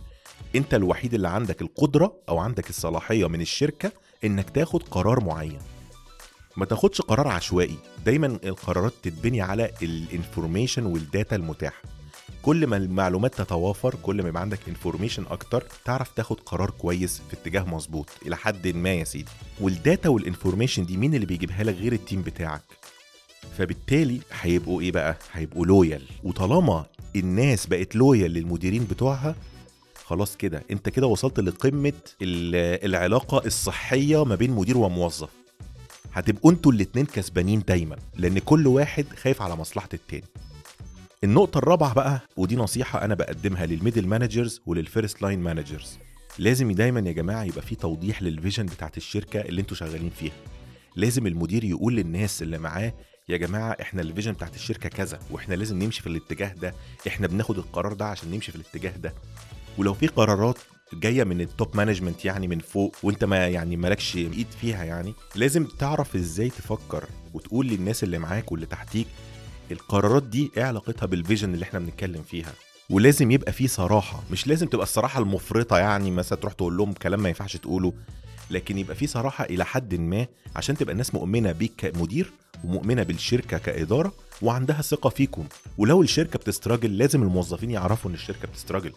أنت 0.56 0.74
الوحيد 0.74 1.14
اللي 1.14 1.28
عندك 1.28 1.62
القدرة 1.62 2.12
أو 2.28 2.38
عندك 2.38 2.70
الصلاحية 2.70 3.26
من 3.26 3.40
الشركة 3.40 3.92
إنك 4.24 4.50
تاخد 4.50 4.82
قرار 4.82 5.24
معين. 5.24 5.58
ما 6.56 6.64
تاخدش 6.64 7.00
قرار 7.00 7.28
عشوائي. 7.28 7.76
دايما 8.04 8.26
القرارات 8.26 8.92
تتبني 9.02 9.40
على 9.40 9.70
ال 9.82 9.91
information 9.91 10.86
وال 10.86 11.03
data 11.03 11.36
المتاحة. 11.36 11.82
كل 12.42 12.66
ما 12.66 12.76
المعلومات 12.76 13.34
تتوافر 13.34 13.94
كل 14.02 14.22
ما 14.22 14.28
يبقى 14.28 14.42
عندك 14.42 14.68
information 14.68 15.24
أكتر 15.30 15.64
تعرف 15.84 16.10
تاخد 16.10 16.40
قرار 16.40 16.70
كويس 16.70 17.22
في 17.30 17.36
اتجاه 17.36 17.62
مظبوط. 17.62 18.08
إلى 18.26 18.36
حد 18.36 18.68
ما 18.68 18.92
يا 18.92 19.04
سيدي. 19.04 19.30
وال 19.60 19.76
data 19.76 20.08
وال 20.08 20.20
information 20.20 20.86
دي 20.86 20.96
مين 20.96 21.14
اللي 21.14 21.26
بيجيبها 21.26 21.64
لك 21.64 21.74
غير 21.74 21.92
ال 21.92 21.98
team 21.98 22.22
بتاعك؟ 22.22 22.62
فبالتالي 23.58 24.20
هيبقوا 24.40 24.80
إيه 24.80 24.92
بقى؟ 24.92 25.16
هيبقوا 25.32 25.66
loyal 25.66 26.02
وطالما 26.24 26.86
الناس 27.16 27.66
بقت 27.66 27.96
loyal 27.96 28.30
للمديرين 28.30 28.84
بتوعها 28.84 29.34
خلاص 30.04 30.36
كده. 30.36 30.62
أنت 30.70 30.88
كده 30.88 31.06
وصلت 31.06 31.40
لقمة 31.40 31.92
العلاقة 32.22 33.46
الصحية 33.46 34.24
ما 34.24 34.34
بين 34.34 34.50
مدير 34.50 34.78
وموظف. 34.78 35.28
هتبقوا 36.12 36.50
أنتوا 36.50 36.72
الاتنين 36.72 37.06
كسبانين 37.06 37.62
دايما 37.68 37.96
لأن 38.16 38.38
كل 38.38 38.66
واحد 38.66 39.06
خايف 39.16 39.42
على 39.42 39.56
مصلحة 39.56 39.88
التاني. 39.94 40.24
النقطة 41.24 41.58
الرابعة 41.58 41.94
بقى 41.94 42.20
ودي 42.36 42.56
نصيحة 42.56 43.04
أنا 43.04 43.14
بقدمها 43.14 43.66
لل 43.66 43.76
middle 43.76 44.06
managers 44.06 44.60
ولل 44.66 44.87
first 44.87 45.22
line 45.22 45.40
managers 45.40 45.98
لازم 46.38 46.72
دايما 46.72 47.00
يا 47.00 47.12
جماعة 47.12 47.44
يبقى 47.44 47.62
في 47.62 47.74
توضيح 47.74 48.22
لل 48.22 48.33
vision 48.33 48.66
بتاعت 48.66 48.96
الشركة 48.96 49.40
اللي 49.40 49.60
أنتوا 49.60 49.76
شغالين 49.76 50.10
فيها. 50.10 50.32
لازم 50.96 51.26
المدير 51.26 51.64
يقول 51.64 51.96
للناس 51.96 52.42
اللي 52.42 52.58
معاه 52.58 52.92
يا 53.32 53.36
جماعة 53.36 53.76
إحنا 53.80 54.02
ال 54.02 54.06
vision 54.06 54.32
بتاعت 54.32 54.54
الشركة 54.54 54.88
كذا 54.88 55.18
وإحنا 55.30 55.54
لازم 55.54 55.78
نمشي 55.82 56.00
في 56.02 56.06
الاتجاه 56.08 56.52
ده 56.54 56.74
إحنا 57.06 57.26
بناخد 57.26 57.58
القرار 57.58 57.92
ده 57.92 58.04
عشان 58.04 58.30
نمشي 58.30 58.52
في 58.52 58.56
الاتجاه 58.58 58.96
ده. 58.96 59.14
ولو 59.78 59.94
في 59.94 60.06
قرارات 60.06 60.58
جاية 60.92 61.24
من 61.24 61.40
ال 61.40 61.49
top 61.49 61.76
management 61.76 62.24
يعني 62.24 62.48
من 62.48 62.58
فوق 62.58 62.96
وأنت 63.02 63.24
ما 63.24 63.48
يعني 63.48 63.76
مالكش 63.76 64.16
إيد 64.16 64.46
فيها 64.60 64.84
يعني 64.84 65.14
لازم 65.36 65.64
تعرف 65.78 66.16
إزاي 66.16 66.48
تفكر 66.48 67.04
وتقول 67.34 67.66
للناس 67.66 68.02
اللي 68.04 68.18
معاك 68.18 68.52
واللي 68.52 68.66
تحتيك 68.66 69.06
القرارات 69.70 70.22
دي 70.22 70.50
إيه 70.56 70.64
علاقتها 70.64 71.06
بال 71.06 71.18
vision 71.18 71.54
اللي 71.54 71.62
إحنا 71.64 71.78
بنتكلم 71.78 72.22
فيها. 72.22 72.52
ولازم 72.90 73.30
يبقى 73.30 73.52
في 73.52 73.68
صراحة 73.68 74.22
مش 74.30 74.46
لازم 74.46 74.66
تبقى 74.66 74.82
الصراحة 74.84 75.20
المفرطة 75.20 75.78
يعني 75.78 76.10
مثلا 76.10 76.38
تروح 76.38 76.52
تقول 76.52 76.76
لهم 76.76 76.92
كلام 76.92 77.22
ما 77.22 77.28
ينفعش 77.28 77.56
تقوله. 77.56 77.92
لكن 78.50 78.78
يبقى 78.78 78.96
في 78.96 79.06
صراحة 79.06 79.44
إلى 79.44 79.64
حد 79.64 79.94
ما 79.94 80.26
عشان 80.56 80.76
تبقى 80.76 80.92
الناس 80.92 81.14
مؤمنة 81.14 81.52
بيك 81.52 81.72
كمدير 81.76 82.32
ومؤمنة 82.64 83.02
بالشركة 83.02 83.58
كإدارة 83.58 84.12
وعندها 84.42 84.82
ثقة 84.82 85.10
فيكم. 85.10 85.44
ولو 85.78 86.02
الشركة 86.02 86.38
بتستراجل 86.38 86.98
لازم 86.98 87.22
الموظفين 87.22 87.70
يعرفوا 87.70 88.10
إن 88.10 88.14
الشركة 88.14 88.48
بتستراجل. 88.48 88.92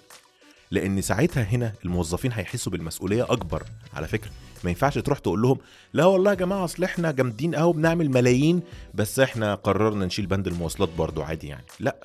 لأن 0.71 1.01
ساعتها 1.01 1.43
هنا 1.43 1.73
الموظفين 1.85 2.31
هيحسوا 2.31 2.71
بالمسؤولية 2.71 3.23
أكبر 3.23 3.63
على 3.93 4.07
فكرة. 4.07 4.31
ما 4.63 4.69
ينفعش 4.69 4.97
تروح 4.97 5.19
تقول 5.19 5.41
لهم 5.41 5.57
لا 5.93 6.05
والله 6.05 6.31
يا 6.31 6.35
جماعة 6.35 6.65
أصل 6.65 6.83
إحنا 6.83 7.11
جامدين 7.11 7.55
قوي 7.55 7.73
بنعمل 7.73 8.09
ملايين 8.09 8.61
بس 8.93 9.19
إحنا 9.19 9.55
قررنا 9.55 10.05
نشيل 10.05 10.25
بند 10.25 10.47
المواصلات 10.47 10.89
برضو 10.97 11.21
عادي 11.21 11.47
يعني. 11.47 11.65
لأ. 11.79 11.95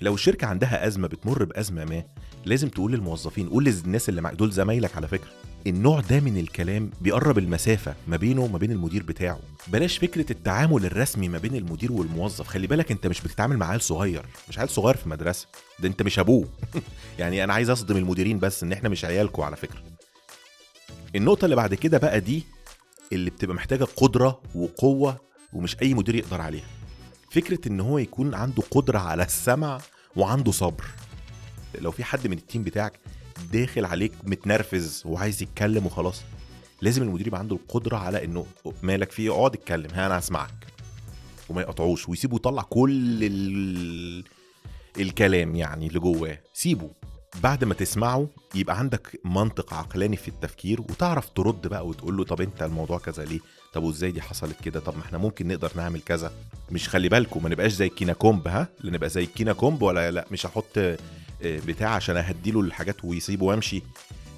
لو 0.00 0.14
الشركة 0.14 0.46
عندها 0.46 0.86
أزمة 0.86 1.08
بتمر 1.08 1.44
بأزمة 1.44 1.84
ما 1.84 2.02
لازم 2.44 2.68
تقول 2.68 2.92
للموظفين 2.92 3.48
قول 3.48 3.64
للناس 3.64 4.08
اللي 4.08 4.20
معاك 4.20 4.34
دول 4.34 4.50
زمايلك 4.50 4.96
على 4.96 5.08
فكرة. 5.08 5.30
النوع 5.66 6.00
ده 6.00 6.20
من 6.20 6.38
الكلام 6.38 6.90
بيقرب 7.00 7.38
المسافة 7.38 7.94
ما 8.08 8.16
بينه 8.16 8.42
وما 8.42 8.58
بين 8.58 8.72
المدير 8.72 9.02
بتاعه. 9.02 9.40
بلاش 9.68 9.98
فكرة 9.98 10.32
التعامل 10.32 10.84
الرسمي 10.84 11.28
ما 11.28 11.38
بين 11.38 11.56
المدير 11.56 11.92
والموظف. 11.92 12.46
خلي 12.46 12.66
بالك 12.66 12.90
انت 12.90 13.06
مش 13.06 13.20
بتتعامل 13.20 13.56
مع 13.56 13.68
عيل 13.70 13.80
صغير 13.80 14.26
مش 14.48 14.58
عيل 14.58 14.68
صغير 14.68 14.96
في 14.96 15.08
مدرسة. 15.08 15.46
ده 15.78 15.88
انت 15.88 16.02
مش 16.02 16.18
أبوه. 16.18 16.48
يعني 17.18 17.44
أنا 17.44 17.54
عايز 17.54 17.70
أصدم 17.70 17.96
المديرين 17.96 18.38
بس 18.38 18.62
إن 18.62 18.72
إحنا 18.72 18.88
مش 18.88 19.04
عيالكم 19.04 19.42
على 19.42 19.56
فكرة. 19.56 19.82
النقطة 21.16 21.44
اللي 21.44 21.56
بعد 21.56 21.74
كده 21.74 21.98
بقى 21.98 22.20
دي 22.20 22.44
اللي 23.12 23.30
بتبقى 23.30 23.56
محتاجة 23.56 23.84
قدرة 23.84 24.40
وقوة 24.54 25.20
ومش 25.52 25.76
أي 25.82 25.94
مدير 25.94 26.14
يقدر 26.14 26.40
عليها. 26.40 26.66
فكرة 27.30 27.68
إن 27.68 27.80
هو 27.80 27.98
يكون 27.98 28.34
عنده 28.34 28.62
قدرة 28.70 28.98
على 28.98 29.22
السمع 29.22 29.80
وعنده 30.16 30.52
صبر. 30.52 30.84
لو 31.80 31.90
في 31.90 32.04
حد 32.04 32.26
من 32.26 32.36
التيم 32.36 32.62
بتاعك 32.62 33.00
داخل 33.52 33.84
عليك 33.84 34.12
متنرفز 34.24 35.02
وعايز 35.06 35.42
يتكلم 35.42 35.86
وخلاص. 35.86 36.22
لازم 36.82 37.02
المدير 37.02 37.26
يبقى 37.26 37.40
عنده 37.40 37.56
القدرة 37.56 37.96
على 37.96 38.24
إنه 38.24 38.46
مالك 38.82 39.12
فيه 39.12 39.30
اقعد 39.30 39.54
اتكلم 39.54 39.90
ها 39.94 40.06
أنا 40.06 40.18
هسمعك. 40.18 40.66
وما 41.48 41.60
يقطعوش 41.60 42.08
ويسيبه 42.08 42.36
يطلع 42.36 42.62
كل 42.62 43.18
ال... 43.24 44.24
الكلام 44.98 45.56
يعني 45.56 45.86
اللي 45.86 45.98
جواه. 45.98 46.38
سيبه. 46.54 46.90
بعد 47.42 47.64
ما 47.64 47.74
تسمعه 47.74 48.28
يبقى 48.54 48.78
عندك 48.78 49.20
منطق 49.24 49.74
عقلاني 49.74 50.16
في 50.16 50.28
التفكير 50.28 50.80
وتعرف 50.80 51.28
ترد 51.30 51.66
بقى 51.66 51.86
وتقول 51.86 52.16
له 52.16 52.24
طب 52.24 52.40
أنت 52.40 52.62
الموضوع 52.62 52.98
كذا 52.98 53.24
ليه؟ 53.24 53.40
طب 53.72 53.82
وإزاي 53.82 54.10
دي 54.10 54.22
حصلت 54.22 54.56
كده؟ 54.64 54.80
طب 54.80 54.96
ما 54.96 55.02
إحنا 55.02 55.18
ممكن 55.18 55.48
نقدر 55.48 55.72
نعمل 55.76 56.00
كذا. 56.00 56.32
مش 56.70 56.88
خلي 56.88 57.08
بالكم 57.08 57.42
ما 57.42 57.48
نبقاش 57.48 57.72
زي 57.72 57.86
الكينا 57.86 58.12
كومب 58.12 58.48
ها 58.48 58.68
نبقى 58.84 59.08
زي 59.10 59.24
الكينا 59.24 59.52
كومب 59.52 59.82
ولا 59.82 60.10
لا 60.10 60.26
مش 60.30 60.46
هحط 60.46 60.78
بتاع 61.42 61.88
عشان 61.88 62.16
اهديله 62.16 62.60
الحاجات 62.60 63.04
ويسيبه 63.04 63.44
وامشي. 63.44 63.82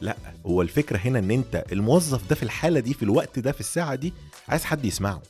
لا 0.00 0.16
هو 0.46 0.62
الفكرة 0.62 0.96
هنا 0.98 1.18
ان 1.18 1.30
انت 1.30 1.64
الموظف 1.72 2.28
ده 2.28 2.34
في 2.34 2.42
الحالة 2.42 2.80
دي 2.80 2.94
في 2.94 3.02
الوقت 3.02 3.38
ده 3.38 3.52
في 3.52 3.60
الساعة 3.60 3.94
دي 3.94 4.12
عايز 4.48 4.64
حد 4.64 4.84
يسمعه. 4.84 5.22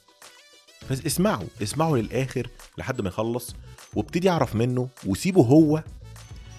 فاسمعه 0.88 1.42
اسمعه 1.62 1.94
للآخر 1.96 2.48
لحد 2.78 3.00
ما 3.00 3.08
يخلص 3.08 3.54
وابتدي 3.94 4.30
اعرف 4.30 4.54
منه 4.54 4.88
وسيبه 5.06 5.42
هو 5.42 5.82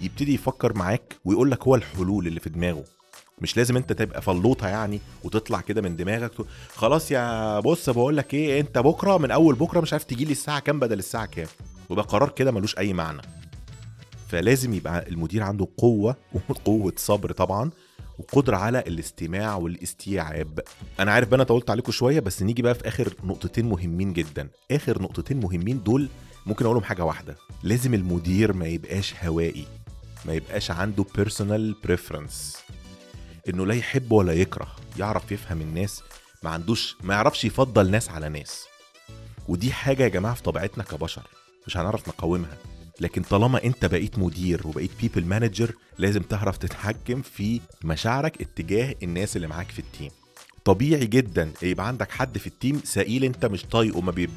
يبتدي 0.02 0.34
يفكر 0.34 0.74
معاك 0.78 1.16
ويقول 1.26 1.52
لك 1.52 1.64
هو 1.64 1.76
الحلول 1.76 2.28
اللي 2.28 2.40
في 2.40 2.50
دماغه. 2.50 2.84
مش 3.42 3.58
لازم 3.58 3.78
انت 3.78 3.94
تبقى 3.94 4.22
فلوطة 4.22 4.68
يعني 4.68 5.00
وتطلع 5.24 5.62
كده 5.62 5.82
من 5.82 5.96
دماغك 5.96 6.32
خلاص 6.76 7.12
يا 7.12 7.60
بص 7.60 7.90
بقول 7.90 8.18
لك 8.18 8.34
إيه 8.34 8.60
انت 8.60 8.78
بكرة 8.78 9.18
من 9.18 9.32
أول 9.32 9.56
بكرة 9.56 9.80
مش 9.82 9.94
عارف 9.94 10.04
تجي 10.04 10.26
لي 10.26 10.32
الساعة 10.32 10.60
كام 10.60 10.80
بدل 10.80 11.00
الساعة 11.00 11.26
كام. 11.26 11.48
ويبقى 11.90 12.06
قرار 12.06 12.30
كده 12.30 12.52
ملوش 12.52 12.78
أي 12.78 12.94
معنى. 12.94 13.22
فلازم 14.30 14.74
يبقى 14.74 15.10
المدير 15.10 15.44
عنده 15.44 15.68
قوة 15.78 16.16
وقوة 16.50 16.94
صبر 16.98 17.32
طبعا 17.32 17.72
وقدرة 18.20 18.58
على 18.58 18.80
الاستماع 18.80 19.56
والاستيعاب. 19.56 20.60
أنا 21.00 21.12
عارف 21.12 21.28
بقى 21.28 21.36
أنا 21.36 21.44
طولت 21.44 21.70
عليكم 21.70 21.92
شوية 21.92 22.20
بس 22.20 22.44
نيجي 22.44 22.62
بقى 22.62 22.76
في 22.76 22.88
آخر 22.88 23.14
نقطتين 23.24 23.66
مهمين 23.66 24.14
جدا. 24.14 24.50
آخر 24.72 25.02
نقطتين 25.02 25.40
مهمين 25.40 25.84
دول 25.84 26.10
ممكن 26.46 26.66
أقولهم 26.66 26.84
حاجة 26.84 27.06
واحدة. 27.06 27.36
لازم 27.64 27.94
المدير 27.94 28.54
ما 28.54 28.68
يبقاش 28.68 29.14
هوائي 29.24 29.66
ما 30.26 30.34
يبقاش 30.34 30.72
عنده 30.72 31.06
personal 31.16 31.76
preference 31.84 32.58
إنه 33.50 33.66
لا 33.66 33.74
يحب 33.74 34.12
ولا 34.12 34.34
يكره 34.34 34.68
يعرف 34.98 35.32
يفهم 35.32 35.62
الناس 35.62 36.04
ما 36.44 36.50
عندوش 36.50 36.96
ما 37.04 37.14
يعرفش 37.14 37.46
يفضل 37.46 37.92
ناس 37.92 38.10
على 38.10 38.30
ناس. 38.30 38.66
ودي 39.48 39.72
حاجة 39.72 40.04
يا 40.04 40.08
جماعة 40.08 40.36
في 40.36 40.44
طبيعتنا 40.44 40.84
كبشر 40.84 41.28
مش 41.68 41.78
هنعرف 41.78 42.08
نقاومها. 42.08 42.58
لكن 43.02 43.22
طالما 43.22 43.64
انت 43.64 43.86
بقيت 43.86 44.20
مدير 44.20 44.68
وبقيت 44.68 44.92
people 45.02 45.26
manager 45.26 45.74
لازم 45.98 46.22
تعرف 46.22 46.58
تتحكم 46.58 47.22
في 47.22 47.62
مشاعرك 47.84 48.42
اتجاه 48.42 48.96
الناس 49.04 49.36
اللي 49.36 49.48
معاك 49.48 49.72
في 49.72 49.80
ال 49.80 49.86
team 49.86 50.10
طبيعي 50.66 51.06
جدا 51.08 51.52
يبقى 51.62 51.88
عندك 51.88 52.12
حد 52.12 52.38
في 52.38 52.48
ال 52.48 52.55
team 52.55 52.82
سئيل 52.84 53.24
انت 53.24 53.46
مش 53.46 53.64
طايقه 53.66 54.02
ما 54.02 54.28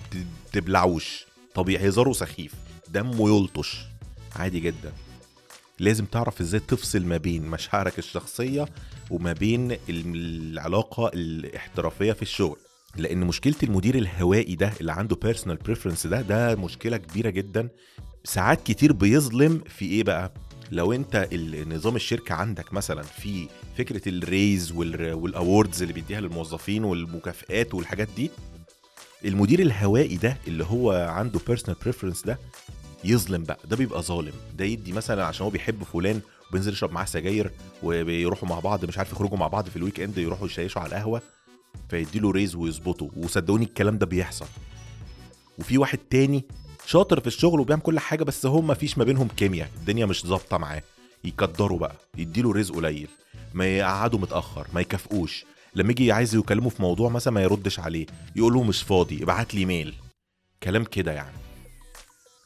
بتبلعوش 0.52 1.24
طبيعي 1.54 1.88
هزاره 1.88 2.12
سخيف 2.12 2.54
دمه 2.88 3.28
يلطش. 3.28 3.78
عادي 4.36 4.60
جدا. 4.60 4.92
لازم 5.78 6.04
تعرف 6.04 6.40
إزاي 6.40 6.60
تفصل 6.60 7.04
ما 7.04 7.16
بين 7.16 7.42
مشاعرك 7.46 7.98
الشخصية 7.98 8.66
وما 9.10 9.32
بين 9.32 9.76
العلاقة 9.88 11.08
الاحترافية 11.14 12.12
في 12.12 12.22
الشغل. 12.22 12.56
لأن 12.96 13.20
مشكلة 13.20 13.54
المدير 13.62 13.94
الهوائي 13.94 14.54
ده 14.54 14.72
اللي 14.80 14.92
عنده 14.92 15.16
personal 15.16 15.56
preference 15.56 16.06
ده 16.06 16.20
ده 16.20 16.54
مشكلة 16.56 16.96
كبيرة 16.96 17.30
جدا. 17.30 17.68
ساعات 18.24 18.62
كتير 18.62 18.92
بيظلم 18.92 19.60
في 19.68 19.84
إيه 19.84 20.02
بقى؟ 20.02 20.32
لو 20.70 20.92
أنت 20.92 21.28
نظام 21.68 21.96
الشركة 21.96 22.34
عندك 22.34 22.72
مثلا 22.72 23.02
في 23.02 23.48
فكرة 23.78 24.08
ال 24.08 24.19
raise 24.19 24.72
وال 24.72 25.00
awards 25.00 25.82
اللي 25.82 25.94
بيديها 25.94 26.20
للموظفين 26.20 26.84
والمكافئات 26.84 27.74
والحاجات 27.74 28.08
دي 28.16 28.30
المدير 29.24 29.60
الهوائي 29.60 30.16
ده 30.16 30.36
اللي 30.48 30.64
هو 30.64 30.92
عنده 30.92 31.40
personal 31.46 31.80
preference 31.82 32.22
ده 32.22 32.38
يظلم 33.04 33.42
بقى 33.44 33.58
ده 33.64 33.76
بيبقى 33.76 34.02
ظالم. 34.02 34.32
ده 34.58 34.64
يدي 34.64 34.92
مثلا 34.92 35.24
عشان 35.24 35.44
هو 35.44 35.50
بيحب 35.50 35.82
فلان 35.84 36.20
وبينزل 36.50 36.72
يشرب 36.72 36.92
معاه 36.92 37.04
سجاير 37.04 37.50
وبيروحوا 37.82 38.48
مع 38.48 38.58
بعض 38.58 38.84
مش 38.84 38.98
عارف 38.98 39.12
يخرجوا 39.12 39.36
مع 39.38 39.46
بعض 39.46 39.68
في 39.68 39.76
ال 39.76 40.00
weekend 40.00 40.18
يروحوا 40.18 40.46
يشيشوا 40.46 40.82
على 40.82 40.88
القهوة 40.88 41.22
فيديله 41.90 42.30
raise 42.30 42.54
ويظبطه. 42.54 43.10
وصدقوني 43.16 43.64
الكلام 43.64 43.98
ده 43.98 44.06
بيحصل. 44.06 44.46
وفي 45.58 45.78
واحد 45.78 45.98
تاني 45.98 46.44
شاطر 46.86 47.20
في 47.20 47.26
الشغل 47.26 47.60
وبيعمل 47.60 47.82
كل 47.82 47.98
حاجة 47.98 48.24
بس 48.24 48.46
هم 48.46 48.66
ما 48.66 48.74
فيش 48.74 48.98
ما 48.98 49.04
بينهم 49.04 49.28
كيمياء. 49.36 49.70
الدنيا 49.76 50.06
مش 50.06 50.26
ظابطة 50.26 50.58
معاه. 50.58 50.82
يقدروا 51.24 51.78
بقى. 51.78 51.94
يديله 52.18 52.52
raise 52.52 52.74
قليل. 52.74 53.08
ما 53.54 53.66
يقعدوا 53.78 54.18
متأخر. 54.18 54.66
ما 54.74 54.80
يكافئوش. 54.80 55.44
لما 55.74 55.90
يجي 55.90 56.12
عايز 56.12 56.34
يكلمه 56.34 56.68
في 56.68 56.82
موضوع 56.82 57.08
مثلا 57.10 57.32
ما 57.32 57.42
يردش 57.42 57.80
عليه. 57.80 58.06
يقول 58.36 58.54
له 58.54 58.62
مش 58.62 58.82
فاضي 58.82 59.22
ابعت 59.22 59.54
لي 59.54 59.64
mail 59.64 59.94
كلام 60.62 60.84
كده 60.84 61.12
يعني. 61.12 61.36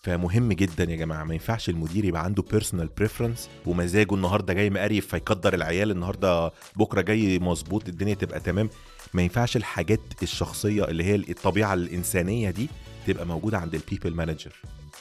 فمهم 0.03 0.53
جدا 0.53 0.85
يا 0.85 0.97
جماعة 0.97 1.25
ما 1.25 1.35
ينفعش 1.35 1.69
المدير 1.69 2.05
يبقى 2.05 2.25
عنده 2.25 2.43
personal 2.43 2.87
preference 2.97 3.49
ومزاجه 3.67 4.15
النهارده 4.15 4.55
جاي 4.55 4.71
مقريف 4.71 5.07
فيقدر 5.07 5.55
العيال 5.55 5.91
النهارده 5.91 6.53
بكرة 6.77 7.01
جاي 7.01 7.39
مظبوط 7.39 7.89
الدنيا 7.89 8.15
تبقى 8.15 8.41
تمام. 8.41 8.71
ما 9.15 9.23
ينفعش 9.23 9.57
الحاجات 9.57 10.01
الشخصية 10.23 10.85
اللي 10.85 11.05
هي 11.05 11.15
الطبيعة 11.15 11.75
الإنسانية 11.75 12.51
دي 12.51 12.69
تبقى 13.07 13.27
موجودة 13.27 13.59
عند 13.59 13.75
ال 13.75 13.81
people 13.81 14.15
manager 14.15 14.53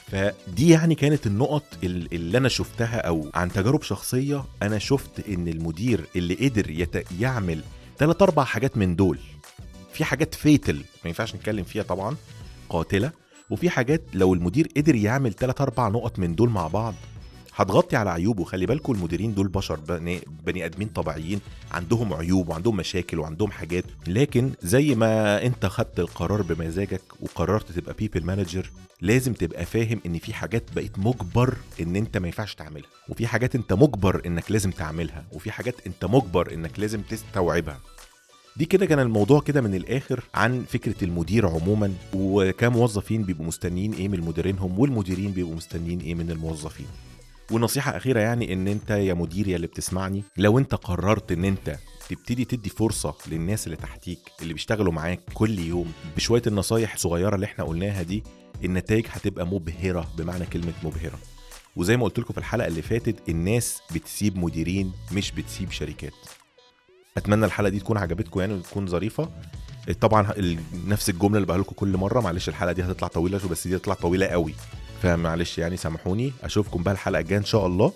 فدي 0.06 0.68
يعني 0.70 0.94
كانت 0.94 1.26
النقط 1.26 1.64
ال- 1.84 2.14
اللي 2.14 2.38
أنا 2.38 2.48
شفتها 2.48 2.96
أو 3.00 3.30
عن 3.34 3.52
تجارب 3.52 3.82
شخصية 3.82 4.44
أنا 4.62 4.78
شفت 4.78 5.28
إن 5.28 5.48
المدير 5.48 6.04
اللي 6.16 6.34
قدر 6.34 6.70
يت... 6.70 7.06
يعمل 7.20 7.60
ثلاث 7.98 8.22
أربع 8.22 8.44
حاجات 8.44 8.76
من 8.76 8.96
دول. 8.96 9.18
في 9.92 10.04
حاجات 10.04 10.34
fatal 10.34 10.74
ما 10.76 10.82
ينفعش 11.08 11.34
نتكلم 11.34 11.64
فيها 11.64 11.82
طبعا 11.82 12.16
قاتلة. 12.68 13.10
وفي 13.50 13.70
حاجات 13.70 14.02
لو 14.14 14.34
المدير 14.34 14.68
قدر 14.76 14.94
يعمل 14.94 15.32
ثلاث 15.34 15.60
أربع 15.60 15.88
نقط 15.88 16.18
من 16.18 16.34
دول 16.34 16.48
مع 16.50 16.66
بعض 16.66 16.94
هتغطي 17.56 17.96
على 17.96 18.10
عيوبه. 18.10 18.44
خلي 18.44 18.66
بالكم 18.66 18.92
المديرين 18.92 19.34
دول 19.34 19.48
بشر 19.48 19.80
بني, 19.80 20.20
بني 20.46 20.64
آدمين 20.64 20.88
طبيعيين 20.88 21.40
عندهم 21.72 22.12
عيوب 22.14 22.48
وعندهم 22.48 22.76
مشاكل 22.76 23.18
وعندهم 23.18 23.50
حاجات. 23.50 23.84
لكن 24.06 24.50
زي 24.62 24.94
ما 24.94 25.42
انت 25.46 25.66
خدت 25.66 26.00
القرار 26.00 26.42
بمزاجك 26.42 27.02
وقررت 27.20 27.72
تبقى 27.72 27.94
people 27.98 28.24
manager 28.24 28.70
لازم 29.00 29.32
تبقى 29.32 29.64
فاهم 29.64 30.00
إن 30.06 30.18
في 30.18 30.34
حاجات 30.34 30.62
بقيت 30.74 30.98
مجبر 30.98 31.56
إن 31.80 31.96
أنت 31.96 32.16
ما 32.18 32.26
ينفعش 32.26 32.54
تعملها. 32.54 32.88
وفي 33.08 33.26
حاجات 33.26 33.54
أنت 33.54 33.72
مجبر 33.72 34.22
إنك 34.26 34.50
لازم 34.50 34.70
تعملها 34.70 35.24
وفي 35.32 35.50
حاجات 35.50 35.74
أنت 35.86 36.04
مجبر 36.04 36.54
إنك 36.54 36.78
لازم 36.78 37.00
تستوعبها. 37.02 37.80
دي 38.56 38.64
كده 38.64 38.86
كان 38.86 38.98
الموضوع 38.98 39.40
كده 39.40 39.60
من 39.60 39.74
الآخر 39.74 40.24
عن 40.34 40.64
فكرة 40.68 41.04
المدير 41.04 41.46
عموما. 41.48 41.92
وكام 42.14 42.72
موظفين 42.72 43.22
بيبقوا 43.22 43.46
مستنيين 43.46 43.92
إيه 43.92 44.08
من 44.08 44.20
مديرينهم 44.20 44.78
والمديرين 44.78 45.30
بيبقوا 45.30 45.54
مستنيين 45.54 46.00
إيه 46.00 46.14
من 46.14 46.30
الموظفين. 46.30 46.86
ونصيحة 47.50 47.96
أخيرة 47.96 48.20
يعني 48.20 48.52
إن 48.52 48.68
أنت 48.68 48.90
يا 48.90 49.14
مدير 49.14 49.48
يا 49.48 49.56
اللي 49.56 49.66
بتسمعني 49.66 50.22
لو 50.36 50.58
أنت 50.58 50.74
قررت 50.74 51.32
إن 51.32 51.44
أنت 51.44 51.78
تبتدي 52.08 52.44
تدي 52.44 52.70
فرصة 52.70 53.14
للناس 53.26 53.66
اللي 53.66 53.76
تحتيك 53.76 54.18
اللي 54.42 54.52
بيشتغلوا 54.52 54.92
معاك 54.92 55.20
كل 55.34 55.58
يوم 55.58 55.92
بشوية 56.16 56.42
النصايح 56.46 56.94
الصغيرة 56.94 57.34
اللي 57.34 57.46
إحنا 57.46 57.64
قلناها 57.64 58.02
دي 58.02 58.22
النتائج 58.64 59.06
هتبقى 59.10 59.46
مبهرة 59.46 60.08
بمعنى 60.18 60.46
كلمة 60.46 60.72
مبهرة. 60.82 61.18
وزي 61.76 61.96
ما 61.96 62.04
قلت 62.04 62.18
لكم 62.18 62.32
في 62.32 62.38
الحلقة 62.38 62.66
اللي 62.66 62.82
فاتت 62.82 63.28
الناس 63.28 63.80
بتسيب 63.94 64.38
مديرين 64.38 64.92
مش 65.12 65.32
بتسيب 65.32 65.70
شركات. 65.70 66.12
أتمنى 67.16 67.46
الحلقة 67.46 67.68
دي 67.70 67.80
تكون 67.80 67.96
عجبتكم 67.98 68.40
يعني 68.40 68.54
وتكون 68.54 68.86
ظريفة. 68.86 69.30
طبعا 70.00 70.32
نفس 70.86 71.10
الجملة 71.10 71.36
اللي 71.36 71.46
بقولها 71.46 71.64
لكم 71.64 71.74
كل 71.76 71.96
مرة 71.96 72.20
معلش 72.20 72.48
الحلقة 72.48 72.72
دي 72.72 72.82
هتطلع 72.82 73.08
طويلة 73.08 73.38
شوية 73.38 73.48
بس 73.48 73.66
دي 73.68 73.76
هتطلع 73.76 73.94
طويلة 73.94 74.26
قوي. 74.26 74.54
فمعلش 75.02 75.58
يعني 75.58 75.76
سامحوني. 75.76 76.32
أشوفكم 76.44 76.82
بقى 76.82 76.94
الحلقة 76.94 77.20
الجاية 77.20 77.38
إن 77.38 77.44
شاء 77.44 77.66
الله. 77.66 77.92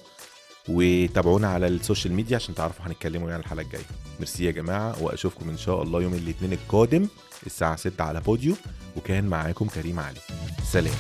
وتابعونا 0.69 1.49
على 1.49 1.67
ال 1.67 1.74
social 1.74 2.15
media 2.15 2.37
عشان 2.37 2.55
تعرفوا 2.55 2.87
هنتكلموا 2.87 3.31
يعني 3.31 3.43
الحلقة 3.43 3.63
الجاية. 3.63 3.85
ميرسي 4.19 4.45
يا 4.45 4.51
جماعة. 4.51 5.03
وأشوفكم 5.03 5.49
إن 5.49 5.59
شاء 5.59 5.83
الله 5.83 6.03
يوم 6.03 6.15
الاثنين 6.15 6.53
القادم 6.53 7.09
الساعة 7.47 7.77
6 7.77 8.05
على 8.05 8.21
بوديو. 8.21 8.55
وكان 8.97 9.25
معاكم 9.25 9.67
كريم 9.67 9.99
علي. 9.99 10.21
سلام. 10.65 10.95